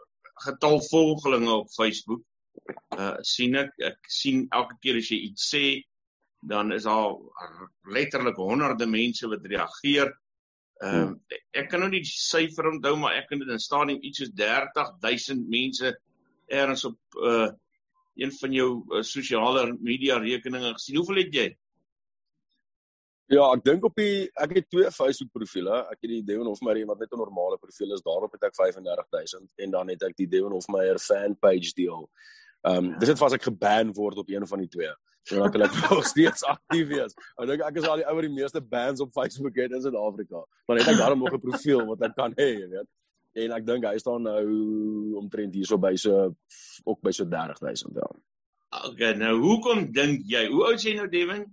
getal 0.47 0.83
volgelinge 0.91 1.51
op 1.51 1.69
Facebook. 1.73 2.23
Uh 2.97 3.17
sien 3.23 3.57
ek 3.61 3.73
ek 3.85 3.99
sien 4.09 4.47
elke 4.57 4.77
keer 4.83 5.01
as 5.01 5.11
jy 5.11 5.19
iets 5.29 5.51
sê 5.55 5.65
dan 6.47 6.73
is 6.73 6.87
daar 6.87 7.17
letterlik 7.93 8.37
honderde 8.37 8.87
mense 8.87 9.29
wat 9.29 9.45
reageer. 9.45 10.13
Ehm 10.85 11.03
um, 11.03 11.13
ek 11.53 11.71
kan 11.71 11.81
nou 11.81 11.91
nie 11.91 12.03
die 12.05 12.13
syfer 12.13 12.69
onthou 12.71 12.97
maar 13.01 13.17
ek 13.17 13.31
kan 13.31 13.41
dit 13.41 13.53
in 13.53 13.63
stadium 13.63 14.03
iets 14.03 14.23
soos 14.23 14.35
30000 14.37 15.47
mense 15.49 15.95
ergens 16.47 16.85
op 16.85 17.23
uh 17.23 17.53
een 18.17 18.33
van 18.33 18.53
jou 18.53 18.69
uh, 18.97 19.03
sosiale 19.05 19.77
media 19.77 20.17
rekeninge 20.17 20.73
gesien. 20.73 20.97
Hoeveel 20.97 21.19
het 21.21 21.35
jy? 21.35 21.49
Ja, 23.27 23.43
ek 23.51 23.65
dink 23.67 23.85
op 23.85 23.97
die 23.99 24.29
ek 24.39 24.55
het 24.55 24.69
twee 24.71 24.91
Facebook 24.95 25.33
profile. 25.35 25.83
Ek 25.91 25.99
het 25.99 26.13
die 26.13 26.23
Devon 26.25 26.47
Hofmeyer 26.47 26.87
wat 26.87 27.01
net 27.03 27.13
'n 27.13 27.19
normale 27.19 27.59
profiel 27.59 27.93
is. 27.93 28.05
Daarop 28.07 28.33
het 28.33 28.45
ek 28.49 28.55
35000 28.55 29.51
en 29.57 29.71
dan 29.71 29.89
het 29.89 30.03
ek 30.03 30.17
die 30.17 30.29
Devon 30.29 30.53
Hofmeyer 30.53 30.99
fan 30.99 31.37
page 31.37 31.75
deel. 31.75 32.09
Ehm 32.67 32.85
um, 32.85 32.95
dis 32.99 33.13
net 33.13 33.21
vas 33.21 33.35
ek 33.37 33.45
geban 33.47 33.93
word 33.95 34.19
op 34.23 34.31
een 34.31 34.47
van 34.51 34.59
die 34.65 34.69
twee. 34.69 34.93
En 35.31 35.43
dan 35.43 35.51
kan 35.55 35.63
ek 35.67 35.75
nog 35.91 36.07
steeds 36.15 36.43
aktief 36.47 36.89
wees. 36.91 37.15
Ek 37.39 37.47
dink 37.51 37.63
ek 37.63 37.79
is 37.79 37.87
al 37.87 38.03
die 38.03 38.07
ouer 38.11 38.27
die 38.27 38.35
meeste 38.35 38.63
bands 38.75 39.03
op 39.05 39.13
Facebook 39.15 39.59
het 39.63 39.75
in 39.75 39.83
Suid-Afrika. 39.85 40.43
Maar 40.67 40.81
net 40.81 40.91
ek 40.91 40.99
daarom 40.99 41.23
nog 41.23 41.35
'n 41.35 41.43
profiel 41.43 41.85
wat 41.87 42.03
ek 42.09 42.17
kan 42.19 42.35
hê, 42.39 42.49
jy 42.63 42.69
weet. 42.75 42.89
En 43.37 43.53
ek 43.53 43.67
dink 43.67 43.85
hy 43.85 43.99
staan 44.03 44.27
nou 44.27 44.45
omtrent 45.21 45.55
hierso 45.55 45.79
by 45.79 45.95
so 46.01 46.35
ook 46.85 47.01
by 47.03 47.13
so 47.13 47.25
30000 47.25 47.95
ja. 47.95 48.09
Okay, 48.87 49.13
nou 49.15 49.35
hoekom 49.41 49.93
dink 49.93 50.27
jy? 50.27 50.47
Hoe 50.51 50.65
oud 50.67 50.81
is 50.81 50.85
jy 50.85 50.97
nou, 50.97 51.09
Devin? 51.09 51.47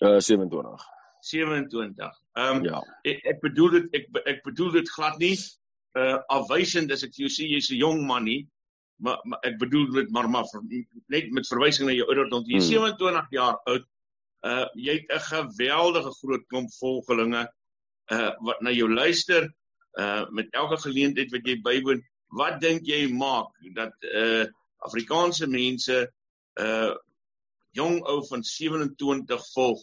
Uh 0.00 0.20
27. 0.20 0.86
27. 1.22 2.22
Ehm 2.38 2.56
um, 2.56 2.64
ja. 2.64 2.82
ek, 3.02 3.18
ek 3.34 3.42
bedoel 3.42 3.70
dit 3.70 3.98
ek 3.98 4.06
ek 4.26 4.42
bedoel 4.46 4.72
dit 4.78 4.94
glad 4.94 5.18
nie 5.18 5.36
uh 5.98 6.18
afwysend 6.28 6.92
as 6.92 7.02
ek 7.02 7.14
vir 7.16 7.26
jou 7.26 7.32
sê 7.34 7.50
jy's 7.50 7.70
'n 7.70 7.82
jong 7.82 8.06
man 8.06 8.24
nie 8.30 8.46
maar, 9.02 9.18
maar 9.22 9.42
ek 9.48 9.58
bedoel 9.58 9.88
dit 9.96 10.12
maar 10.14 10.28
maar 10.30 10.46
vir, 10.50 10.62
net 11.14 11.32
met 11.34 11.48
verwysing 11.50 11.88
na 11.88 11.96
jou 11.96 12.06
ouderdom 12.08 12.46
jy 12.46 12.60
is 12.60 12.70
hmm. 12.70 12.94
27 12.94 13.34
jaar 13.36 13.58
oud 13.72 13.88
uh 14.46 14.66
jy 14.86 14.96
het 15.00 15.12
'n 15.16 15.26
geweldige 15.28 16.14
groot 16.20 16.46
klomp 16.50 16.70
volgelinge 16.78 17.42
uh 18.14 18.30
wat 18.48 18.62
na 18.62 18.74
jou 18.74 18.88
luister 18.90 19.48
uh 19.98 20.24
met 20.30 20.50
elke 20.62 20.78
geleentheid 20.86 21.30
wat 21.34 21.46
jy 21.46 21.58
bywoon 21.68 22.02
wat 22.40 22.60
dink 22.60 22.86
jy 22.86 23.06
maak 23.12 23.50
dat 23.78 23.94
uh 24.10 24.44
Afrikaanse 24.88 25.46
mense 25.46 25.98
uh 26.60 26.94
jong 27.78 28.02
ou 28.06 28.18
van 28.28 28.42
27 28.44 29.46
volg 29.54 29.82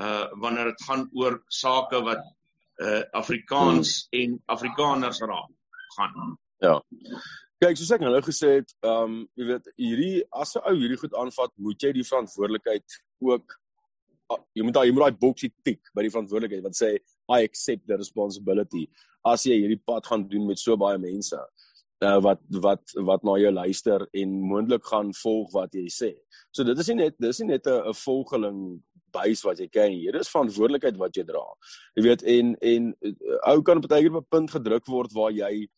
uh 0.00 0.26
wanneer 0.42 0.72
dit 0.72 0.88
gaan 0.88 1.08
oor 1.12 1.42
sake 1.48 2.00
wat 2.08 2.24
uh 2.80 3.02
Afrikaans 3.12 4.08
hmm. 4.10 4.20
en 4.20 4.42
Afrikaners 4.46 5.20
raak 5.20 5.52
gaan 5.96 6.36
ja 6.60 6.76
Kyk, 7.60 7.76
soos 7.76 7.90
ek 7.92 8.00
nou 8.00 8.20
gesê 8.24 8.54
het, 8.60 8.70
ehm 8.80 9.02
um, 9.04 9.16
jy 9.36 9.46
weet, 9.50 9.66
hierdie 9.76 10.22
as 10.32 10.56
'n 10.56 10.64
ou 10.64 10.76
hierdie 10.80 11.00
goed 11.00 11.14
aanvat, 11.14 11.52
moet 11.58 11.82
jy 11.82 11.92
die 11.92 12.06
verantwoordelikheid 12.08 13.00
ook 13.20 13.60
jy 14.56 14.64
moet 14.64 14.76
daai 14.76 14.86
jy 14.88 14.94
moet 14.94 15.06
daai 15.06 15.20
boksie 15.20 15.50
tik 15.66 15.90
by 15.94 16.04
die 16.06 16.12
verantwoordelikheid 16.14 16.62
wat 16.64 16.78
sê 16.78 16.94
I 17.30 17.44
accept 17.44 17.86
the 17.86 17.98
responsibility 18.00 18.86
as 19.26 19.44
jy 19.44 19.58
hierdie 19.58 19.80
pad 19.86 20.06
gaan 20.06 20.26
doen 20.30 20.46
met 20.48 20.58
so 20.58 20.76
baie 20.80 20.98
mense 21.02 21.36
uh, 21.36 22.18
wat 22.24 22.40
wat 22.64 22.94
wat 23.10 23.26
na 23.26 23.36
jou 23.42 23.52
luister 23.52 24.06
en 24.22 24.36
moontlik 24.52 24.86
gaan 24.88 25.12
volg 25.22 25.52
wat 25.52 25.74
jy 25.76 25.86
sê. 25.92 26.14
So 26.52 26.64
dit 26.64 26.78
is 26.78 26.88
nie 26.88 26.98
net 27.02 27.18
dis 27.20 27.40
nie 27.40 27.52
net 27.52 27.66
'n 27.66 27.94
volgeling 28.04 28.80
base 29.12 29.44
wat 29.44 29.58
jy 29.58 29.68
ken. 29.68 29.92
Hier 29.92 30.16
is 30.16 30.30
verantwoordelikheid 30.30 30.96
wat 30.96 31.16
jy 31.16 31.24
dra. 31.24 31.44
Jy 31.96 32.02
weet 32.08 32.22
en 32.22 32.56
en 32.60 32.92
uh, 33.02 33.38
ou 33.52 33.62
kan 33.62 33.80
baie 33.80 34.02
keer 34.02 34.16
op 34.16 34.24
'n 34.24 34.36
punt 34.36 34.50
gedruk 34.50 34.86
word 34.86 35.12
waar 35.12 35.32
jy 35.32 35.68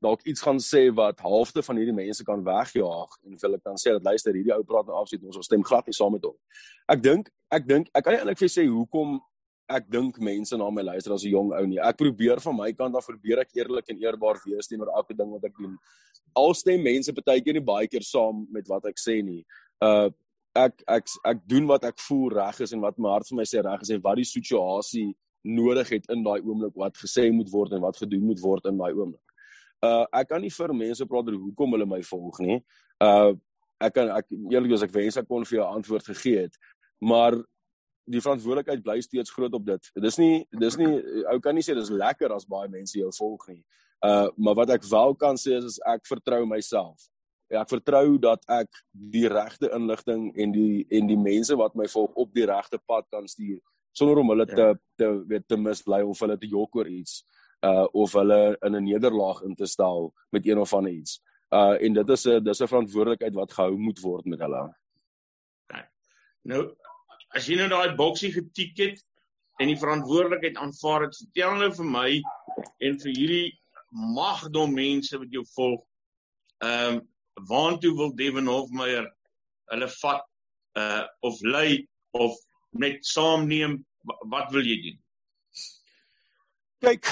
dalk 0.00 0.22
iets 0.24 0.42
gaan 0.44 0.58
sê 0.64 0.88
wat 0.96 1.20
halfte 1.20 1.62
van 1.62 1.76
hierdie 1.76 1.94
mense 1.96 2.24
kan 2.24 2.42
wegjaag 2.44 3.16
en 3.26 3.36
hulle 3.42 3.58
kan 3.60 3.76
sê 3.80 3.92
dat 3.96 4.06
luister 4.08 4.34
hierdie 4.34 4.54
ou 4.56 4.64
praat 4.64 4.88
nou 4.88 4.96
afsit 5.00 5.24
ons 5.24 5.40
stem 5.44 5.64
glad 5.66 5.86
nie 5.88 5.96
saam 5.96 6.14
met 6.16 6.24
hom. 6.24 6.36
Ek 6.88 7.02
dink 7.04 7.28
ek 7.52 7.66
dink 7.68 7.90
ek 7.92 8.06
kan 8.06 8.16
nie 8.16 8.22
eintlik 8.22 8.40
vir 8.40 8.52
sê 8.52 8.64
hoekom 8.68 9.18
ek 9.70 9.86
dink 9.92 10.18
mense 10.24 10.56
na 10.58 10.70
my 10.74 10.82
luister 10.82 11.14
as 11.14 11.24
'n 11.24 11.30
jong 11.30 11.52
ou 11.54 11.66
nie. 11.66 11.78
Ek 11.78 11.96
probeer 11.96 12.40
van 12.40 12.56
my 12.56 12.72
kant 12.72 12.96
af 12.96 13.06
probeer 13.06 13.44
ek 13.44 13.54
eerlik 13.54 13.90
en 13.90 14.02
eerbaar 14.02 14.40
wees 14.46 14.66
teenoor 14.66 14.90
elke 14.96 15.14
ding 15.14 15.30
wat 15.30 15.44
ek 15.44 15.56
doen. 15.58 15.76
Al 16.34 16.54
stem 16.54 16.82
mense 16.82 17.12
baie 17.12 17.40
keer 17.40 17.54
nie 17.54 17.68
baie 17.72 17.86
keer 17.86 18.02
saam 18.02 18.46
met 18.50 18.66
wat 18.68 18.86
ek 18.86 18.98
sê 18.98 19.22
nie. 19.22 19.44
Uh 19.80 20.10
ek 20.56 20.82
ek 20.88 21.06
ek 21.24 21.38
doen 21.46 21.66
wat 21.66 21.84
ek 21.84 21.98
voel 22.08 22.30
reg 22.30 22.60
is 22.60 22.72
en 22.72 22.80
wat 22.80 22.98
my 22.98 23.10
hart 23.10 23.28
vir 23.28 23.36
my 23.36 23.44
sê 23.44 23.62
reg 23.62 23.82
is 23.82 23.90
en 23.90 24.00
wat 24.02 24.16
die 24.16 24.24
situasie 24.24 25.14
nodig 25.44 25.88
het 25.88 26.10
in 26.10 26.24
daai 26.24 26.40
oomblik 26.42 26.74
wat 26.74 26.96
gesê 26.96 27.30
moet 27.32 27.48
word 27.52 27.72
en 27.72 27.80
wat 27.80 27.96
gedoen 27.96 28.26
moet 28.26 28.40
word 28.42 28.66
in 28.66 28.76
daai 28.76 28.92
oomblik 28.92 29.29
uh 29.86 30.04
ek 30.12 30.28
kan 30.32 30.42
nie 30.42 30.52
vir 30.52 30.74
mense 30.76 31.06
praat 31.08 31.30
oor 31.30 31.38
hoekom 31.46 31.76
hulle 31.76 31.88
my 31.88 32.00
volg 32.04 32.40
nie. 32.44 32.58
Uh 33.00 33.32
ek 33.80 33.94
kan 33.96 34.10
ek 34.12 34.28
eerlik 34.52 34.74
is 34.76 34.84
ek 34.84 34.92
wens 34.92 35.16
ek 35.16 35.28
kon 35.28 35.46
vir 35.48 35.60
jou 35.60 35.68
antwoord 35.68 36.10
gegee 36.12 36.42
het, 36.44 36.58
maar 37.00 37.38
die 38.10 38.20
verantwoordelikheid 38.20 38.82
bly 38.84 38.98
steeds 39.00 39.32
groot 39.32 39.54
op 39.56 39.64
dit. 39.70 39.92
Dis 40.04 40.18
nie 40.20 40.44
dis 40.52 40.76
nie 40.80 40.90
ou 41.32 41.38
kan 41.40 41.56
nie 41.56 41.64
sê 41.64 41.76
dis 41.78 41.92
lekker 41.92 42.34
as 42.36 42.48
baie 42.48 42.68
mense 42.68 42.98
jou 42.98 43.08
volg 43.16 43.48
nie. 43.54 43.62
Uh 44.04 44.28
maar 44.36 44.60
wat 44.60 44.76
ek 44.76 44.84
wel 44.90 45.16
kan 45.16 45.40
sê 45.40 45.56
is, 45.56 45.72
is 45.72 45.80
ek 45.88 46.04
vertrou 46.08 46.44
myself. 46.48 47.08
Ja, 47.50 47.64
ek 47.64 47.72
vertrou 47.72 48.18
dat 48.22 48.44
ek 48.52 48.68
die 48.92 49.26
regte 49.32 49.72
inligting 49.74 50.28
en 50.36 50.52
die 50.54 50.84
en 50.92 51.08
die 51.08 51.18
mense 51.18 51.56
wat 51.56 51.74
my 51.74 51.88
volg 51.90 52.14
op 52.20 52.36
die 52.36 52.46
regte 52.46 52.78
pad 52.86 53.08
kan 53.10 53.26
stuur 53.26 53.58
sonder 53.96 54.20
om 54.20 54.28
hulle 54.30 54.46
ja. 54.46 54.54
te 54.54 54.66
te 55.00 55.06
weet 55.26 55.48
te 55.48 55.56
mislei 55.58 56.04
of 56.06 56.20
hulle 56.22 56.36
te 56.38 56.46
jok 56.46 56.76
oor 56.78 56.86
iets 56.86 57.22
uh 57.24 57.39
of 57.92 58.12
hulle 58.12 58.56
in 58.60 58.76
'n 58.76 58.84
nederlaag 58.84 59.42
in 59.42 59.54
te 59.54 59.66
stel 59.66 60.14
met 60.30 60.46
een 60.46 60.58
of 60.58 60.74
ander 60.74 60.92
iets. 60.92 61.20
Uh 61.50 61.76
en 61.82 61.92
dit 61.92 62.08
is 62.08 62.26
'n 62.26 62.44
dis 62.44 62.60
'n 62.60 62.66
verantwoordelikheid 62.66 63.34
wat 63.34 63.52
gehou 63.52 63.76
moet 63.76 64.00
word 64.00 64.24
met 64.24 64.40
hulle. 64.40 64.74
Okay. 65.68 65.84
Nou 66.42 66.76
as 67.28 67.46
jy 67.46 67.56
nou 67.56 67.68
daai 67.68 67.94
boksie 67.94 68.32
getik 68.32 68.76
het 68.78 69.04
en 69.60 69.68
die 69.68 69.78
verantwoordelikheid 69.78 70.56
aanvaar 70.56 71.02
het, 71.02 71.16
vertel 71.16 71.54
nou 71.54 71.72
vir 71.72 71.84
my 71.84 72.10
en 72.78 72.98
vir 72.98 73.12
hierdie 73.12 73.60
magdom 73.90 74.74
mense 74.74 75.18
wat 75.18 75.30
jou 75.30 75.44
volg. 75.54 75.84
Ehm 76.64 76.94
um, 76.94 77.08
waartoe 77.48 77.94
wil 77.96 78.14
Devin 78.14 78.46
Hofmeyer 78.46 79.06
hulle 79.72 79.88
vat 79.88 80.24
uh 80.78 81.06
of 81.20 81.40
lei 81.40 81.86
of 82.10 82.36
net 82.70 83.06
saamneem 83.06 83.80
wat 84.04 84.50
wil 84.52 84.64
jy 84.64 84.76
doen? 84.82 84.98
Kyk, 86.80 87.06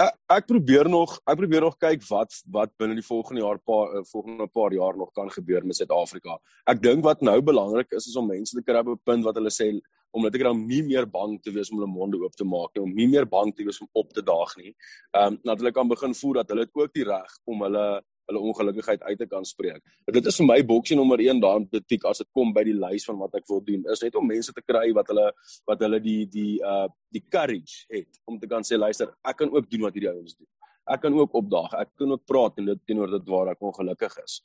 ek, 0.00 0.16
ek 0.36 0.46
probeer 0.50 0.88
nog 0.90 1.16
ek 1.24 1.38
probeer 1.40 1.64
nog 1.64 1.76
kyk 1.80 2.04
wat 2.10 2.38
wat 2.52 2.72
binne 2.80 2.96
die 2.98 3.06
volgende 3.06 3.42
jaar 3.42 3.58
paar 3.58 3.98
uh, 3.98 4.04
volgende 4.10 4.46
paar 4.52 4.74
jaar 4.76 4.96
nog 4.96 5.12
kan 5.16 5.30
gebeur 5.32 5.64
met 5.64 5.78
Suid-Afrika. 5.78 6.38
Ek 6.68 6.82
dink 6.82 7.04
wat 7.04 7.22
nou 7.24 7.38
belangrik 7.42 7.92
is 7.96 8.08
is 8.10 8.16
om 8.16 8.28
mense 8.28 8.56
te 8.56 8.64
kry 8.64 8.82
op 8.84 8.92
'n 8.94 9.04
punt 9.04 9.24
wat 9.24 9.38
hulle 9.40 9.52
sê 9.52 9.72
om 10.12 10.22
net 10.22 10.34
ek 10.34 10.46
dan 10.48 10.66
nie 10.66 10.82
meer 10.82 11.06
bang 11.06 11.36
te 11.42 11.52
wees 11.52 11.70
om 11.70 11.78
hulle 11.78 11.92
monde 11.92 12.20
oop 12.22 12.36
te 12.36 12.44
maak 12.44 12.70
nie, 12.74 12.82
om 12.82 12.94
nie 12.94 13.08
meer 13.08 13.26
bang 13.26 13.52
te 13.54 13.64
wees 13.64 13.80
om 13.80 13.88
op 13.92 14.12
te 14.12 14.22
daag 14.22 14.56
nie. 14.56 14.74
Ehm 15.12 15.34
um, 15.34 15.40
dat 15.44 15.58
hulle 15.60 15.72
kan 15.72 15.88
begin 15.88 16.14
voel 16.14 16.32
dat 16.40 16.48
hulle 16.48 16.68
ook 16.72 16.92
die 16.92 17.04
reg 17.04 17.38
om 17.44 17.62
hulle 17.62 18.02
hulle 18.30 18.42
ongelukkigheid 18.50 19.02
uit 19.02 19.18
te 19.18 19.28
kan 19.30 19.44
spreek. 19.46 19.82
Dit 20.12 20.26
is 20.26 20.38
vir 20.40 20.48
my 20.48 20.58
boksie 20.66 20.98
nommer 20.98 21.20
1 21.22 21.40
daar 21.42 21.60
in 21.60 21.68
politiek 21.70 22.04
as 22.10 22.22
dit 22.22 22.30
kom 22.34 22.52
by 22.54 22.64
die 22.66 22.76
lys 22.76 23.06
van 23.08 23.18
wat 23.20 23.38
ek 23.38 23.46
wil 23.50 23.62
doen. 23.64 23.84
Is 23.92 24.02
net 24.02 24.18
om 24.18 24.26
mense 24.26 24.52
te 24.52 24.64
kry 24.64 24.90
wat 24.96 25.12
hulle 25.12 25.30
wat 25.70 25.86
hulle 25.86 26.00
die 26.02 26.26
die 26.30 26.52
uh 26.62 26.86
die 27.16 27.22
courage 27.32 27.86
het 27.88 28.20
om 28.28 28.38
te 28.38 28.48
kan 28.50 28.66
sê 28.66 28.76
luister, 28.76 29.12
ek 29.24 29.38
kan 29.40 29.52
ook 29.54 29.70
doen 29.70 29.86
wat 29.86 29.94
hierdie 29.96 30.12
ouens 30.12 30.34
doen. 30.36 30.48
Ek 30.86 31.00
kan 31.02 31.14
ook 31.14 31.34
opdaag. 31.34 31.72
Ek 31.80 31.94
kan 31.98 32.12
ook 32.12 32.26
praat 32.26 32.58
en 32.60 32.70
dit 32.72 32.82
teenoor 32.86 33.10
dit 33.16 33.30
waar 33.30 33.54
ek 33.54 33.62
ongelukkig 33.62 34.20
is. 34.24 34.40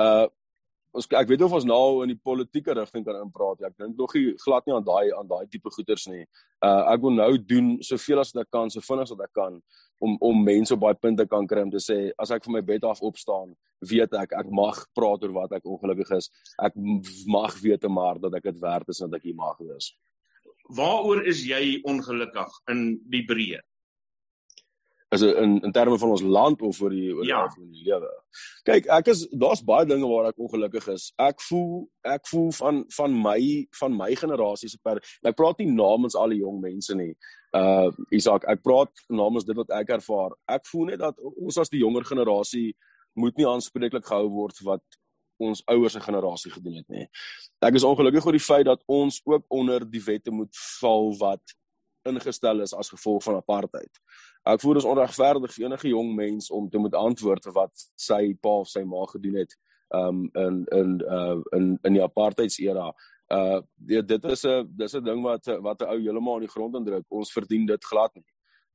Uh 0.00 0.26
ons 0.96 1.08
ek 1.20 1.28
weet 1.28 1.42
of 1.44 1.54
ons 1.58 1.66
nou 1.68 2.02
in 2.04 2.12
die 2.12 2.20
politieke 2.24 2.74
rigting 2.76 3.04
kan 3.06 3.20
inpraat. 3.20 3.60
Ek 3.68 3.76
dink 3.78 3.98
nog 3.98 4.14
nie 4.16 4.34
glad 4.44 4.66
nie 4.66 4.74
aan 4.76 4.86
daai 4.86 5.12
aan 5.18 5.28
daai 5.28 5.46
tipe 5.50 5.70
goeters 5.74 6.08
nie. 6.10 6.24
Uh 6.64 6.88
ek 6.94 7.04
wil 7.04 7.14
nou 7.16 7.30
doen 7.38 7.76
soveel 7.84 8.22
as 8.22 8.32
wat 8.34 8.46
ek 8.46 8.50
kan, 8.54 8.72
so 8.72 8.84
vinnig 8.84 9.08
as 9.08 9.14
wat 9.14 9.26
ek 9.28 9.34
kan 9.36 9.60
om 10.04 10.16
om 10.24 10.44
mense 10.44 10.74
op 10.74 10.82
baie 10.84 10.98
punte 10.98 11.26
kan 11.26 11.46
kry 11.46 11.64
om 11.66 11.72
te 11.74 11.82
sê 11.82 11.98
as 12.18 12.32
ek 12.34 12.44
van 12.46 12.58
my 12.58 12.64
bed 12.64 12.84
af 12.88 13.02
opstaan, 13.02 13.54
weet 13.92 14.14
ek 14.14 14.34
ek 14.40 14.50
mag 14.50 14.80
praat 14.96 15.24
oor 15.26 15.34
wat 15.42 15.56
ek 15.58 15.66
ongelukkig 15.66 16.12
is. 16.18 16.30
Ek 16.62 16.76
mag 17.26 17.56
weet 17.62 17.88
maar 17.90 18.20
dat 18.22 18.38
ek 18.38 18.50
dit 18.50 18.60
werd 18.62 18.88
is 18.88 19.02
en 19.02 19.10
dat 19.10 19.20
ek 19.20 19.30
hier 19.30 19.38
mag 19.38 19.58
wees. 19.62 19.92
Waaroor 20.68 21.24
is 21.26 21.42
jy 21.48 21.80
ongelukkig 21.88 22.62
in 22.72 23.00
die 23.08 23.24
breë? 23.24 23.62
Is 25.08 25.22
in 25.22 25.60
in 25.60 25.72
terme 25.72 25.98
van 25.98 26.10
ons 26.10 26.22
land 26.22 26.62
of 26.62 26.76
vir 26.76 26.90
die 26.92 27.14
oor 27.14 27.24
ja. 27.26 27.40
die 27.56 27.84
lewe. 27.86 28.10
Kyk, 28.68 28.88
ek 28.92 29.08
is 29.14 29.24
daar's 29.32 29.62
baie 29.64 29.86
dinge 29.88 30.08
waar 30.08 30.28
ek 30.28 30.40
ongelukkig 30.44 30.88
is. 30.92 31.08
Ek 31.16 31.40
voel 31.48 31.86
ek 32.04 32.28
voel 32.28 32.50
van 32.58 32.82
van 32.96 33.16
my 33.24 33.40
van 33.80 33.96
my 33.96 34.10
generasie 34.20 34.68
se 34.68 34.80
per 34.84 35.00
ek 35.00 35.38
praat 35.38 35.62
nie 35.62 35.70
namens 35.72 36.16
al 36.16 36.34
die 36.34 36.42
jong 36.42 36.60
mense 36.60 36.96
nie. 36.98 37.14
Uh 37.56 37.88
Isak, 38.12 38.44
ek 38.52 38.62
praat 38.62 38.92
namens 39.08 39.48
dit 39.48 39.56
wat 39.56 39.72
ek 39.80 39.96
ervaar. 39.96 40.36
Ek 40.48 40.68
voel 40.68 40.92
net 40.92 41.00
dat 41.00 41.16
ons 41.30 41.58
as 41.58 41.72
die 41.72 41.80
jonger 41.80 42.04
generasie 42.04 42.74
moet 43.18 43.36
nie 43.38 43.48
aanspreeklik 43.48 44.04
gehou 44.06 44.28
word 44.30 44.60
wat 44.66 44.84
ons 45.38 45.62
ouers 45.70 45.94
se 45.94 46.02
generasie 46.02 46.50
gedoen 46.52 46.80
het 46.82 46.88
nie. 46.92 47.06
Ek 47.64 47.78
is 47.78 47.86
ongelukkig 47.86 48.26
oor 48.26 48.36
die 48.36 48.42
feit 48.42 48.66
dat 48.66 48.82
ons 48.90 49.22
ook 49.24 49.46
onder 49.54 49.86
die 49.86 50.02
wette 50.04 50.34
moet 50.34 50.52
val 50.80 51.14
wat 51.20 51.56
ingestel 52.08 52.60
is 52.64 52.74
as 52.74 52.90
gevolg 52.92 53.22
van 53.24 53.38
apartheid. 53.38 54.00
Ek 54.48 54.62
voel 54.62 54.78
dit 54.78 54.82
is 54.82 54.88
onregverdig 54.88 55.52
vir 55.54 55.64
enige 55.66 55.90
jong 55.90 56.14
mens 56.16 56.50
om 56.50 56.68
te 56.70 56.80
moet 56.80 56.94
antwoord 56.96 57.44
vir 57.44 57.52
wat 57.52 57.82
sy 58.00 58.32
pa 58.40 58.60
of 58.62 58.70
sy 58.70 58.84
ma 58.88 59.04
gedoen 59.10 59.42
het 59.42 59.52
um 59.96 60.30
in 60.34 60.64
in 60.76 61.00
uh 61.04 61.40
in 61.56 61.78
in 61.84 61.96
die 61.96 62.02
apartheidsera. 62.02 62.88
Uh 63.32 63.60
dit, 63.76 64.08
dit 64.08 64.24
is 64.24 64.44
'n 64.46 64.68
dis 64.76 64.94
'n 64.94 65.04
ding 65.04 65.22
wat 65.22 65.46
wat 65.60 65.82
'n 65.82 65.90
ou 65.92 65.98
heeltemal 66.00 66.34
aan 66.34 66.46
die 66.46 66.54
grond 66.56 66.74
indruk. 66.74 67.04
Ons 67.08 67.32
verdien 67.32 67.66
dit 67.66 67.84
glad 67.84 68.14
nie. 68.14 68.24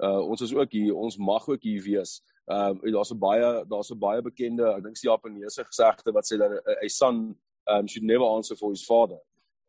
Uh 0.03 0.21
ons 0.29 0.41
is 0.41 0.53
ook 0.53 0.71
hier, 0.71 0.95
ons 0.95 1.17
mag 1.17 1.47
ook 1.47 1.63
hier 1.63 1.81
wees. 1.81 2.21
Um 2.45 2.79
uh, 2.83 2.91
daar's 2.91 3.11
'n 3.11 3.19
baie 3.19 3.65
daar's 3.65 3.91
'n 3.91 3.99
baie 3.99 4.21
bekende, 4.21 4.75
ek 4.77 4.83
dink 4.83 4.95
die 4.95 5.09
Japaneese 5.09 5.63
gesegde 5.63 6.11
wat 6.11 6.25
sê 6.25 6.37
dat 6.37 6.51
'n 6.83 6.89
son 6.89 7.35
um 7.65 7.87
should 7.87 8.05
never 8.05 8.25
answer 8.25 8.57
for 8.57 8.69
his 8.69 8.85
father. 8.85 9.19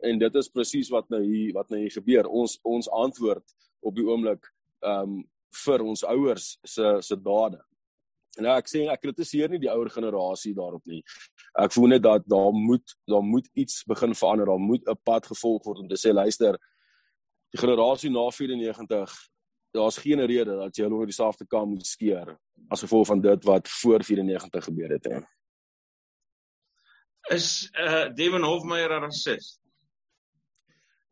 En 0.02 0.18
dit 0.18 0.34
is 0.34 0.49
presies 0.49 0.90
wat 0.90 1.08
nou 1.08 1.23
hier 1.23 1.52
wat 1.52 1.70
nou 1.70 1.80
hier 1.80 1.90
gebeur. 1.90 2.28
Ons 2.28 2.58
ons 2.62 2.90
antwoord 2.90 3.54
op 3.80 3.94
die 3.94 4.04
oomblik 4.04 4.52
um 4.80 5.25
vir 5.64 5.82
ons 5.82 6.04
ouers 6.04 6.58
se 6.64 6.96
se 7.00 7.16
dade. 7.16 7.61
Nou 8.42 8.54
ek 8.58 8.68
sê 8.68 8.84
ek 8.90 9.02
kritiseer 9.04 9.50
nie 9.50 9.61
die 9.62 9.70
ouer 9.70 9.90
generasie 9.90 10.55
daarop 10.55 10.83
nie. 10.90 11.02
Ek 11.59 11.72
voel 11.72 11.94
net 11.94 12.02
dat 12.02 12.26
daar 12.26 12.52
moet 12.52 12.96
daar 13.07 13.22
moet 13.22 13.46
iets 13.55 13.85
begin 13.87 14.14
verander. 14.14 14.46
Daar 14.46 14.59
moet 14.59 14.88
'n 14.88 14.98
pad 15.05 15.26
gevolg 15.26 15.64
word 15.64 15.79
om 15.79 15.88
te 15.88 15.94
sê 15.96 16.12
luister, 16.12 16.59
die 17.52 17.61
generasie 17.61 18.11
na 18.11 18.31
94, 18.31 19.14
daar's 19.74 19.98
geen 19.98 20.20
rede 20.26 20.57
dat 20.57 20.76
jy 20.76 20.85
hulle 20.85 20.96
oor 20.96 21.07
dieselfde 21.07 21.46
kam 21.46 21.68
moet 21.68 21.87
skeer 21.87 22.37
as 22.70 22.81
gevolg 22.81 23.07
van 23.07 23.20
dit 23.20 23.44
wat 23.44 23.68
voor 23.68 24.02
94 24.02 24.64
gebeur 24.64 24.90
het 24.90 25.05
hè. 25.05 25.20
Is 27.35 27.70
uh 27.79 28.09
Devin 28.14 28.42
Hofmeyer 28.42 28.90
'n 28.90 29.02
rasis? 29.02 29.59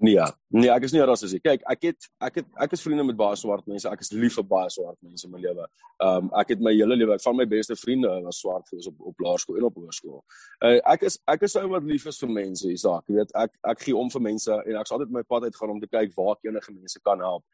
Nee, 0.03 0.19
nee, 0.51 0.67
ek 0.67 0.83
is 0.89 0.91
nie 0.91 1.03
rasis 1.07 1.31
nie. 1.31 1.39
Kyk, 1.45 1.61
ek 1.71 1.85
het 1.87 2.07
ek 2.27 2.41
het 2.41 2.47
ek 2.65 2.73
is 2.75 2.81
vriende 2.83 3.05
met 3.07 3.17
baie 3.19 3.37
swart 3.39 3.69
mense. 3.71 3.87
Ek 3.87 4.01
is 4.03 4.11
lief 4.11 4.35
vir 4.35 4.47
baie 4.51 4.71
swart 4.75 4.99
mense 5.07 5.29
in 5.29 5.31
my 5.31 5.39
lewe. 5.39 5.67
Um 6.03 6.31
ek 6.41 6.51
het 6.57 6.65
my 6.67 6.73
hele 6.75 6.97
lewe, 6.99 7.15
ek 7.15 7.23
van 7.23 7.39
my 7.39 7.47
beste 7.47 7.77
vriende 7.79 8.11
was 8.25 8.41
swart 8.43 8.67
gewees 8.67 8.89
op 8.91 9.13
op 9.13 9.23
laerskool 9.23 9.61
en 9.61 9.69
op 9.69 9.79
hoërskool. 9.79 10.19
Uh 10.59 10.81
ek 10.95 11.07
is 11.07 11.21
ek 11.31 11.47
is 11.47 11.55
ou 11.61 11.69
wat 11.71 11.87
lief 11.87 12.09
is 12.11 12.19
vir 12.19 12.35
mense, 12.35 12.67
Isak. 12.67 13.07
Jy 13.07 13.21
weet, 13.21 13.37
ek 13.45 13.55
ek 13.75 13.87
gee 13.87 13.95
om 14.03 14.11
vir 14.11 14.27
mense 14.27 14.59
en 14.59 14.81
ek 14.83 14.91
sal 14.91 14.99
altyd 14.99 15.15
my 15.15 15.23
pad 15.31 15.47
uit 15.47 15.61
gaan 15.61 15.77
om 15.77 15.81
te 15.85 15.93
kyk 15.95 16.19
waar 16.19 16.35
ek 16.35 16.51
enige 16.51 16.75
mense 16.75 17.05
kan 17.07 17.23
help. 17.23 17.47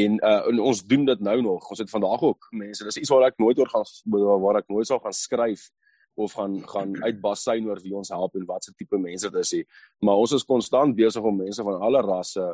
En 0.00 0.20
uh 0.20 0.36
en 0.52 0.64
ons 0.68 0.84
doen 0.92 1.08
dit 1.08 1.26
nou 1.32 1.40
nog. 1.48 1.72
Ons 1.72 1.86
het 1.86 1.96
vandag 1.96 2.28
ook 2.32 2.52
mense. 2.52 2.84
Dis 2.84 3.00
iets 3.00 3.16
waar 3.16 3.30
ek 3.32 3.40
nooit 3.40 3.64
oor 3.64 3.72
gaan 3.72 3.88
waar 4.44 4.60
ek 4.60 4.68
nooit 4.68 4.92
sal 4.92 5.00
gaan 5.00 5.16
skryf 5.16 5.70
of 6.18 6.34
gaan 6.38 6.56
gaan 6.68 6.96
uitbasyn 7.02 7.68
oor 7.68 7.80
wie 7.82 7.94
ons 7.96 8.10
help 8.14 8.34
en 8.38 8.46
wat 8.48 8.64
se 8.64 8.74
tipe 8.74 8.98
mense 8.98 9.30
dit 9.30 9.40
is. 9.44 9.54
Maar 10.02 10.24
ons 10.24 10.34
is 10.36 10.46
konstant 10.46 10.96
besig 10.96 11.22
om 11.22 11.36
mense 11.44 11.62
van 11.62 11.80
alle 11.88 12.02
rasse, 12.02 12.48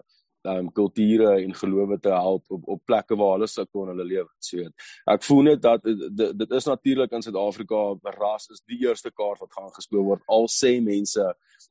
ehm 0.44 0.66
um, 0.66 0.66
kulture 0.76 1.30
en 1.40 1.54
gelowe 1.56 1.96
te 2.00 2.10
help 2.12 2.50
op 2.52 2.66
op 2.68 2.80
plekke 2.84 3.16
waar 3.16 3.38
hulle 3.38 3.46
sukkel 3.48 3.86
in 3.86 3.94
hulle 3.94 4.04
lewe. 4.04 4.28
So 4.38 4.58
weet. 4.60 4.74
Ek 5.08 5.24
voel 5.24 5.42
net 5.48 5.62
dat 5.64 5.86
dit 5.88 6.34
dit 6.42 6.52
is 6.58 6.68
natuurlik 6.68 7.16
in 7.16 7.24
Suid-Afrika 7.24 7.80
ras 8.18 8.50
is 8.52 8.60
die 8.68 8.82
eerste 8.84 9.10
kaart 9.10 9.40
wat 9.40 9.56
gaan 9.56 9.72
gespeel 9.72 10.04
word. 10.04 10.22
Al 10.28 10.44
sê 10.52 10.74
mense 10.84 11.24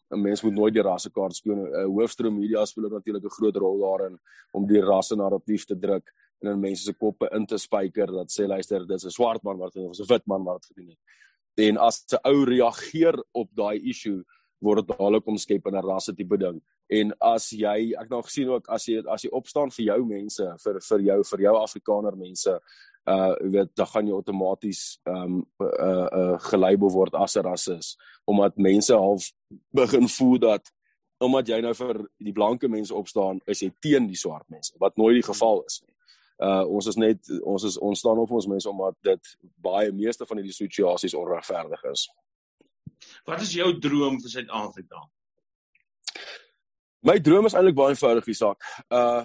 'n 0.10 0.22
mens 0.22 0.42
moet 0.44 0.58
nooit 0.58 0.74
die 0.74 0.82
rasse 0.90 1.12
kaart 1.12 1.36
speel. 1.36 1.68
Uh, 1.68 1.86
hoofstroom 1.86 2.40
media 2.40 2.66
speel 2.66 2.90
natuurlik 2.90 3.24
'n 3.24 3.38
groot 3.38 3.56
rol 3.56 3.78
daarin 3.86 4.18
om 4.54 4.66
die 4.68 4.82
rasse 4.82 5.16
narratief 5.16 5.66
te 5.66 5.78
druk 5.78 6.10
en 6.42 6.52
in 6.52 6.60
mense 6.60 6.84
se 6.84 6.94
koppe 6.94 7.30
in 7.32 7.46
te 7.46 7.58
spyker 7.58 8.08
dat 8.12 8.32
sê 8.32 8.48
luister, 8.48 8.88
dis 8.88 9.06
'n 9.06 9.10
swart 9.10 9.44
man 9.44 9.58
wat 9.58 9.76
of 9.76 10.00
'n 10.00 10.10
wit 10.10 10.26
man 10.26 10.44
wat 10.44 10.66
gedoen 10.66 10.90
het 10.90 11.00
en 11.56 11.78
as 11.78 12.04
'n 12.12 12.20
ou 12.24 12.46
reageer 12.46 13.16
op 13.32 13.50
daai 13.56 13.80
issue 13.90 14.24
word 14.64 14.88
dit 14.88 14.98
dadelik 14.98 15.28
omskep 15.28 15.68
in 15.68 15.76
'n 15.76 15.86
rasse 15.86 16.14
tipe 16.16 16.38
ding. 16.38 16.62
En 16.90 17.14
as 17.22 17.50
jy 17.52 17.94
ek 18.00 18.10
nou 18.10 18.22
gesien 18.22 18.50
ook 18.50 18.68
as 18.70 18.86
jy 18.86 19.04
as 19.08 19.24
jy 19.24 19.30
opstaan 19.32 19.72
vir 19.72 19.86
jou 19.86 20.06
mense 20.06 20.44
vir 20.64 20.80
vir 20.80 21.00
jou 21.00 21.24
vir 21.24 21.40
jou 21.40 21.56
afrikaner 21.58 22.16
mense 22.16 22.60
uh 23.06 23.36
weet 23.42 23.76
dan 23.76 23.86
gaan 23.86 24.08
jy 24.08 24.14
outomaties 24.14 25.00
um, 25.06 25.46
uh 25.60 26.08
uh 26.12 26.38
gelabel 26.40 26.90
word 26.90 27.16
as 27.16 27.36
'n 27.36 27.44
rasis 27.44 27.98
omdat 28.26 28.58
mense 28.58 28.94
half 28.94 29.32
begin 29.72 30.08
voel 30.08 30.40
dat 30.40 30.72
omdat 31.20 31.48
jy 31.48 31.62
nou 31.62 31.74
vir 31.74 32.08
die 32.20 32.34
blanke 32.34 32.68
mense 32.68 32.96
opstaan 32.96 33.42
is 33.46 33.60
jy 33.60 33.72
teen 33.82 34.08
die 34.08 34.16
swart 34.16 34.50
mense 34.50 34.74
wat 34.80 34.98
nooit 34.98 35.16
die 35.16 35.34
geval 35.34 35.64
is 35.68 35.82
nie 35.82 35.93
uh 36.44 36.66
ons 36.68 36.88
is 36.92 36.98
net 37.00 37.32
ons 37.44 37.64
is 37.64 37.78
ons 37.78 38.00
staan 38.00 38.20
op 38.20 38.32
ons 38.32 38.48
mense 38.52 38.70
omdat 38.70 38.96
dit 39.08 39.34
baie 39.64 39.92
meeste 39.92 40.28
van 40.28 40.40
hierdie 40.40 40.56
situasies 40.56 41.16
onregverdig 41.16 41.84
is. 41.92 42.08
Wat 43.28 43.42
is 43.42 43.54
jou 43.56 43.70
droom 43.80 44.20
vir 44.22 44.34
Suid-Afrika? 44.36 45.04
My 47.04 47.18
droom 47.20 47.48
is 47.48 47.56
eintlik 47.56 47.76
baie 47.76 47.96
eenvoudig, 47.96 48.30
Isak. 48.36 48.64
Uh 48.90 49.24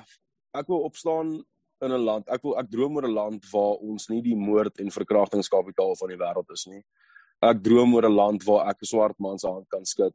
ek 0.57 0.70
wil 0.72 0.87
opstaan 0.88 1.37
in 1.85 1.92
'n 1.92 2.04
land. 2.04 2.28
Ek 2.28 2.42
wil 2.42 2.57
ek 2.59 2.70
droom 2.70 2.96
oor 2.96 3.07
'n 3.07 3.14
land 3.14 3.50
waar 3.52 3.76
ons 3.83 4.09
nie 4.09 4.22
die 4.22 4.37
moord 4.37 4.78
en 4.78 4.90
verkrachtingskapitaal 4.90 5.94
van 5.96 6.09
die 6.09 6.18
wêreld 6.18 6.50
is 6.50 6.66
nie. 6.66 6.83
Ek 7.42 7.62
droom 7.62 7.94
oor 7.94 8.07
'n 8.09 8.14
land 8.14 8.44
waar 8.44 8.68
ek 8.70 8.83
'n 8.83 8.87
swart 8.87 9.18
man 9.18 9.38
se 9.38 9.46
hand 9.46 9.68
kan 9.68 9.85
skud 9.85 10.14